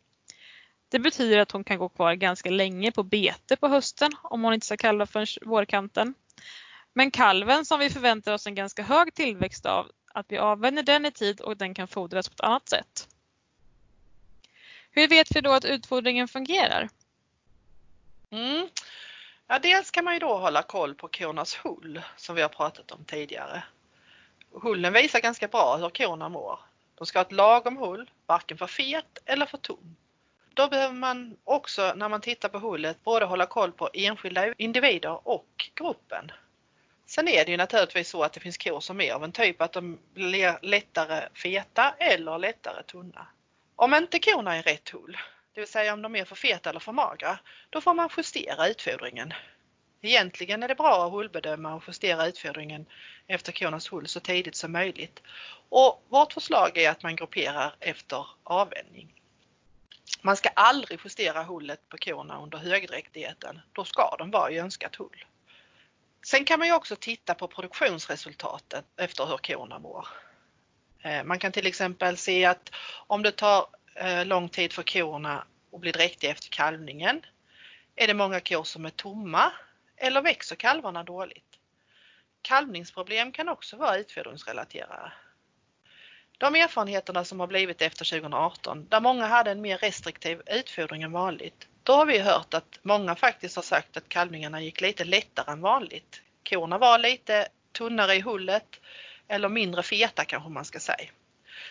Det 0.89 0.99
betyder 0.99 1.37
att 1.37 1.51
hon 1.51 1.63
kan 1.63 1.77
gå 1.77 1.89
kvar 1.89 2.13
ganska 2.13 2.49
länge 2.49 2.91
på 2.91 3.03
bete 3.03 3.55
på 3.55 3.67
hösten 3.67 4.11
om 4.23 4.43
hon 4.43 4.53
inte 4.53 4.65
ska 4.65 4.77
kalva 4.77 5.05
förrän 5.05 5.27
vårkanten. 5.41 6.13
Men 6.93 7.11
kalven 7.11 7.65
som 7.65 7.79
vi 7.79 7.89
förväntar 7.89 8.33
oss 8.33 8.47
en 8.47 8.55
ganska 8.55 8.83
hög 8.83 9.13
tillväxt 9.13 9.65
av, 9.65 9.91
att 10.13 10.25
vi 10.29 10.37
avvänjer 10.37 10.83
den 10.83 11.05
i 11.05 11.11
tid 11.11 11.41
och 11.41 11.57
den 11.57 11.73
kan 11.73 11.87
fodras 11.87 12.29
på 12.29 12.33
ett 12.33 12.41
annat 12.41 12.69
sätt. 12.69 13.07
Hur 14.91 15.07
vet 15.07 15.35
vi 15.35 15.41
då 15.41 15.51
att 15.51 15.65
utfodringen 15.65 16.27
fungerar? 16.27 16.89
Mm. 18.29 18.67
Ja, 19.47 19.59
dels 19.59 19.91
kan 19.91 20.05
man 20.05 20.13
ju 20.13 20.19
då 20.19 20.37
hålla 20.37 20.61
koll 20.61 20.95
på 20.95 21.07
kornas 21.07 21.55
hull 21.55 22.01
som 22.17 22.35
vi 22.35 22.41
har 22.41 22.49
pratat 22.49 22.91
om 22.91 23.05
tidigare. 23.05 23.63
Hullen 24.51 24.93
visar 24.93 25.19
ganska 25.19 25.47
bra 25.47 25.77
hur 25.77 25.89
korna 25.89 26.29
mår. 26.29 26.59
De 26.95 27.05
ska 27.05 27.19
ha 27.19 27.25
ett 27.25 27.31
lagom 27.31 27.77
hull, 27.77 28.11
varken 28.25 28.57
för 28.57 28.67
fet 28.67 29.17
eller 29.25 29.45
för 29.45 29.57
tom. 29.57 29.95
Då 30.53 30.67
behöver 30.67 30.93
man 30.93 31.37
också 31.43 31.93
när 31.95 32.09
man 32.09 32.21
tittar 32.21 32.49
på 32.49 32.59
hullet 32.59 33.03
både 33.03 33.25
hålla 33.25 33.45
koll 33.45 33.71
på 33.71 33.89
enskilda 33.93 34.53
individer 34.53 35.27
och 35.27 35.69
gruppen. 35.75 36.31
Sen 37.09 37.27
är 37.27 37.45
det 37.45 37.51
ju 37.51 37.57
naturligtvis 37.57 38.09
så 38.09 38.23
att 38.23 38.33
det 38.33 38.39
finns 38.39 38.57
kor 38.57 38.79
som 38.79 39.01
är 39.01 39.13
av 39.13 39.23
en 39.23 39.31
typ 39.31 39.61
att 39.61 39.73
de 39.73 39.99
blir 40.13 40.59
lättare 40.61 41.29
feta 41.33 41.95
eller 41.99 42.37
lättare 42.37 42.83
tunna. 42.83 43.27
Om 43.75 43.93
inte 43.93 44.19
korna 44.19 44.55
är 44.55 44.63
rätt 44.63 44.89
hull, 44.89 45.17
det 45.53 45.61
vill 45.61 45.67
säga 45.67 45.93
om 45.93 46.01
de 46.01 46.15
är 46.15 46.25
för 46.25 46.35
feta 46.35 46.69
eller 46.69 46.79
för 46.79 46.91
magra, 46.91 47.39
då 47.69 47.81
får 47.81 47.93
man 47.93 48.09
justera 48.17 48.67
utfodringen. 48.67 49.33
Egentligen 50.01 50.63
är 50.63 50.67
det 50.67 50.75
bra 50.75 51.05
att 51.05 51.11
hullbedöma 51.11 51.75
och 51.75 51.83
justera 51.87 52.27
utfodringen 52.27 52.85
efter 53.27 53.51
kornas 53.51 53.93
hull 53.93 54.07
så 54.07 54.19
tidigt 54.19 54.55
som 54.55 54.71
möjligt. 54.71 55.21
Och 55.69 56.03
vårt 56.09 56.33
förslag 56.33 56.77
är 56.77 56.89
att 56.89 57.03
man 57.03 57.15
grupperar 57.15 57.75
efter 57.79 58.25
avvänjning. 58.43 59.13
Man 60.21 60.37
ska 60.37 60.49
aldrig 60.49 60.99
justera 61.03 61.43
hullet 61.43 61.89
på 61.89 61.97
korna 61.97 62.41
under 62.41 62.57
högdräktigheten. 62.57 63.59
Då 63.73 63.85
ska 63.85 64.15
de 64.17 64.31
vara 64.31 64.51
i 64.51 64.59
önskat 64.59 64.95
hull. 64.95 65.25
Sen 66.25 66.45
kan 66.45 66.59
man 66.59 66.67
ju 66.67 66.73
också 66.73 66.95
titta 66.95 67.33
på 67.33 67.47
produktionsresultatet 67.47 68.85
efter 68.97 69.25
hur 69.25 69.37
korna 69.37 69.79
mår. 69.79 70.07
Eh, 71.03 71.23
man 71.23 71.39
kan 71.39 71.51
till 71.51 71.67
exempel 71.67 72.17
se 72.17 72.45
att 72.45 72.71
om 73.07 73.23
det 73.23 73.31
tar 73.31 73.67
eh, 73.95 74.25
lång 74.25 74.49
tid 74.49 74.73
för 74.73 74.83
korna 74.83 75.45
att 75.73 75.79
bli 75.79 75.91
dräktiga 75.91 76.31
efter 76.31 76.49
kalvningen, 76.49 77.21
är 77.95 78.07
det 78.07 78.13
många 78.13 78.39
kor 78.39 78.63
som 78.63 78.85
är 78.85 78.89
tomma 78.89 79.51
eller 79.97 80.21
växer 80.21 80.55
kalvarna 80.55 81.03
dåligt? 81.03 81.59
Kalvningsproblem 82.41 83.31
kan 83.31 83.49
också 83.49 83.77
vara 83.77 83.97
utfodringsrelaterade. 83.97 85.11
De 86.39 86.55
erfarenheterna 86.55 87.25
som 87.25 87.39
har 87.39 87.47
blivit 87.47 87.81
efter 87.81 88.05
2018, 88.05 88.87
där 88.89 89.01
många 89.01 89.25
hade 89.25 89.51
en 89.51 89.61
mer 89.61 89.77
restriktiv 89.77 90.41
utfodring 90.45 91.01
än 91.01 91.11
vanligt, 91.11 91.67
då 91.83 91.93
har 91.93 92.05
vi 92.05 92.19
hört 92.19 92.53
att 92.53 92.79
många 92.81 93.15
faktiskt 93.15 93.55
har 93.55 93.63
sagt 93.63 93.97
att 93.97 94.09
kalvningarna 94.09 94.61
gick 94.61 94.81
lite 94.81 95.03
lättare 95.03 95.51
än 95.51 95.61
vanligt. 95.61 96.21
Korna 96.49 96.77
var 96.77 96.99
lite 96.99 97.47
tunnare 97.71 98.15
i 98.15 98.21
hullet 98.21 98.79
eller 99.27 99.49
mindre 99.49 99.83
feta 99.83 100.25
kanske 100.25 100.49
man 100.49 100.65
ska 100.65 100.79
säga. 100.79 101.09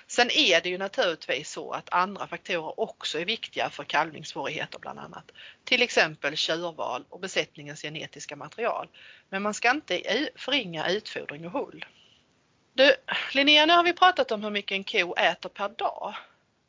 Sen 0.06 0.30
är 0.30 0.60
det 0.60 0.68
ju 0.68 0.78
naturligtvis 0.78 1.50
så 1.50 1.72
att 1.72 1.92
andra 1.92 2.26
faktorer 2.26 2.80
också 2.80 3.18
är 3.18 3.24
viktiga 3.24 3.70
för 3.70 3.84
kalvningssvårigheter 3.84 4.78
bland 4.78 4.98
annat. 4.98 5.30
Till 5.64 5.82
exempel 5.82 6.36
tjurval 6.36 7.04
och 7.08 7.20
besättningens 7.20 7.82
genetiska 7.82 8.36
material. 8.36 8.88
Men 9.28 9.42
man 9.42 9.54
ska 9.54 9.70
inte 9.70 10.28
förringa 10.36 10.88
utfodring 10.88 11.46
och 11.46 11.52
hull. 11.52 11.84
Du, 12.78 12.94
Linnea, 13.32 13.66
nu 13.66 13.72
har 13.72 13.84
vi 13.84 13.92
pratat 13.92 14.32
om 14.32 14.42
hur 14.42 14.50
mycket 14.50 14.76
en 14.76 14.84
ko 14.84 15.14
äter 15.14 15.48
per 15.48 15.68
dag. 15.68 16.14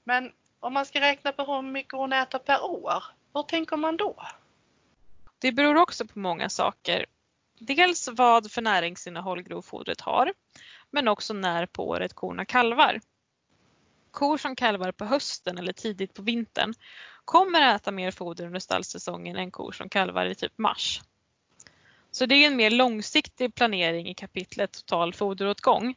Men 0.03 0.31
om 0.59 0.73
man 0.73 0.85
ska 0.85 1.01
räkna 1.01 1.31
på 1.31 1.43
hur 1.43 1.61
mycket 1.61 1.93
hon 1.93 2.13
äter 2.13 2.39
per 2.39 2.63
år, 2.63 3.03
hur 3.33 3.43
tänker 3.43 3.77
man 3.77 3.97
då? 3.97 4.15
Det 5.39 5.51
beror 5.51 5.75
också 5.75 6.07
på 6.07 6.19
många 6.19 6.49
saker. 6.49 7.05
Dels 7.59 8.09
vad 8.11 8.51
för 8.51 8.61
näringsinnehåll 8.61 9.41
grovfodret 9.41 10.01
har, 10.01 10.33
men 10.91 11.07
också 11.07 11.33
när 11.33 11.65
på 11.65 11.87
året 11.87 12.13
korna 12.13 12.45
kalvar. 12.45 12.99
Kor 14.11 14.37
som 14.37 14.55
kalvar 14.55 14.91
på 14.91 15.05
hösten 15.05 15.57
eller 15.57 15.73
tidigt 15.73 16.13
på 16.13 16.21
vintern 16.21 16.73
kommer 17.25 17.75
äta 17.75 17.91
mer 17.91 18.11
foder 18.11 18.45
under 18.45 18.59
stallsäsongen 18.59 19.35
än 19.35 19.51
kor 19.51 19.71
som 19.71 19.89
kalvar 19.89 20.25
i 20.25 20.35
typ 20.35 20.57
mars. 20.57 21.01
Så 22.11 22.25
det 22.25 22.35
är 22.35 22.47
en 22.47 22.55
mer 22.55 22.71
långsiktig 22.71 23.55
planering 23.55 24.07
i 24.07 24.13
kapitlet 24.13 24.71
total 24.71 25.13
foderåtgång. 25.13 25.95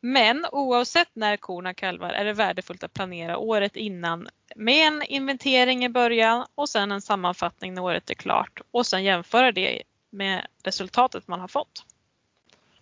Men 0.00 0.46
oavsett 0.52 1.08
när 1.12 1.36
korna 1.36 1.74
kalvar 1.74 2.10
är 2.10 2.24
det 2.24 2.32
värdefullt 2.32 2.84
att 2.84 2.92
planera 2.92 3.38
året 3.38 3.76
innan 3.76 4.28
med 4.56 4.86
en 4.86 5.02
inventering 5.02 5.84
i 5.84 5.88
början 5.88 6.46
och 6.54 6.68
sen 6.68 6.92
en 6.92 7.02
sammanfattning 7.02 7.74
när 7.74 7.82
året 7.82 8.10
är 8.10 8.14
klart 8.14 8.60
och 8.70 8.86
sen 8.86 9.04
jämföra 9.04 9.52
det 9.52 9.82
med 10.10 10.46
resultatet 10.62 11.28
man 11.28 11.40
har 11.40 11.48
fått. 11.48 11.84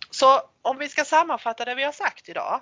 Så 0.09 0.41
om 0.61 0.77
vi 0.77 0.89
ska 0.89 1.05
sammanfatta 1.05 1.65
det 1.65 1.75
vi 1.75 1.83
har 1.83 1.91
sagt 1.91 2.29
idag 2.29 2.61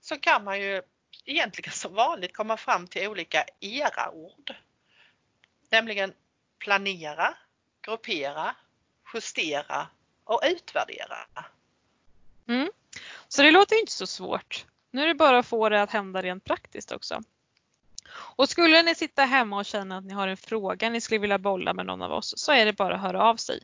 så 0.00 0.16
kan 0.16 0.44
man 0.44 0.60
ju 0.60 0.82
egentligen 1.24 1.72
som 1.72 1.94
vanligt 1.94 2.36
komma 2.36 2.56
fram 2.56 2.86
till 2.86 3.08
olika 3.08 3.44
era-ord. 3.60 4.54
Nämligen 5.70 6.12
planera, 6.58 7.34
gruppera, 7.82 8.54
justera 9.14 9.86
och 10.24 10.40
utvärdera. 10.44 11.16
Mm. 12.48 12.70
Så 13.28 13.42
det 13.42 13.50
låter 13.50 13.80
inte 13.80 13.92
så 13.92 14.06
svårt. 14.06 14.66
Nu 14.90 15.02
är 15.02 15.06
det 15.06 15.14
bara 15.14 15.38
att 15.38 15.46
få 15.46 15.68
det 15.68 15.82
att 15.82 15.90
hända 15.90 16.22
rent 16.22 16.44
praktiskt 16.44 16.92
också. 16.92 17.22
Och 18.10 18.48
skulle 18.48 18.82
ni 18.82 18.94
sitta 18.94 19.24
hemma 19.24 19.58
och 19.58 19.66
känna 19.66 19.96
att 19.98 20.04
ni 20.04 20.14
har 20.14 20.28
en 20.28 20.36
fråga 20.36 20.90
ni 20.90 21.00
skulle 21.00 21.20
vilja 21.20 21.38
bolla 21.38 21.74
med 21.74 21.86
någon 21.86 22.02
av 22.02 22.12
oss 22.12 22.34
så 22.36 22.52
är 22.52 22.64
det 22.64 22.72
bara 22.72 22.94
att 22.94 23.00
höra 23.00 23.22
av 23.22 23.36
sig. 23.36 23.60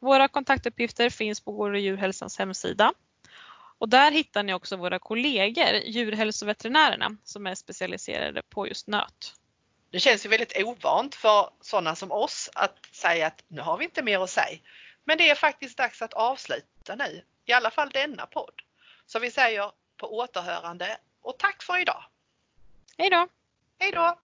Våra 0.00 0.28
kontaktuppgifter 0.28 1.10
finns 1.10 1.40
på 1.40 1.52
Gård 1.52 1.72
och 1.72 1.80
djurhälsans 1.80 2.38
hemsida. 2.38 2.92
Och 3.78 3.88
där 3.88 4.10
hittar 4.10 4.42
ni 4.42 4.54
också 4.54 4.76
våra 4.76 4.98
kollegor, 4.98 5.74
djurhälsoveterinärerna, 5.84 7.16
som 7.24 7.46
är 7.46 7.54
specialiserade 7.54 8.42
på 8.42 8.68
just 8.68 8.86
nöt. 8.86 9.34
Det 9.90 10.00
känns 10.00 10.24
ju 10.24 10.28
väldigt 10.28 10.62
ovant 10.62 11.14
för 11.14 11.50
sådana 11.60 11.96
som 11.96 12.12
oss 12.12 12.50
att 12.54 12.86
säga 12.92 13.26
att 13.26 13.44
nu 13.48 13.60
har 13.60 13.78
vi 13.78 13.84
inte 13.84 14.02
mer 14.02 14.20
att 14.20 14.30
säga. 14.30 14.58
Men 15.08 15.18
det 15.18 15.30
är 15.30 15.34
faktiskt 15.34 15.76
dags 15.78 16.02
att 16.02 16.14
avsluta 16.14 16.94
nu, 16.94 17.24
i 17.44 17.52
alla 17.52 17.70
fall 17.70 17.90
denna 17.90 18.26
podd. 18.26 18.62
Så 19.06 19.18
vi 19.18 19.30
säger 19.30 19.72
på 19.96 20.16
återhörande 20.16 20.98
och 21.20 21.38
tack 21.38 21.62
för 21.62 21.78
idag! 21.78 22.04
Hej 22.98 23.10
då! 23.10 23.28
Hej 23.78 23.92
då! 23.92 24.18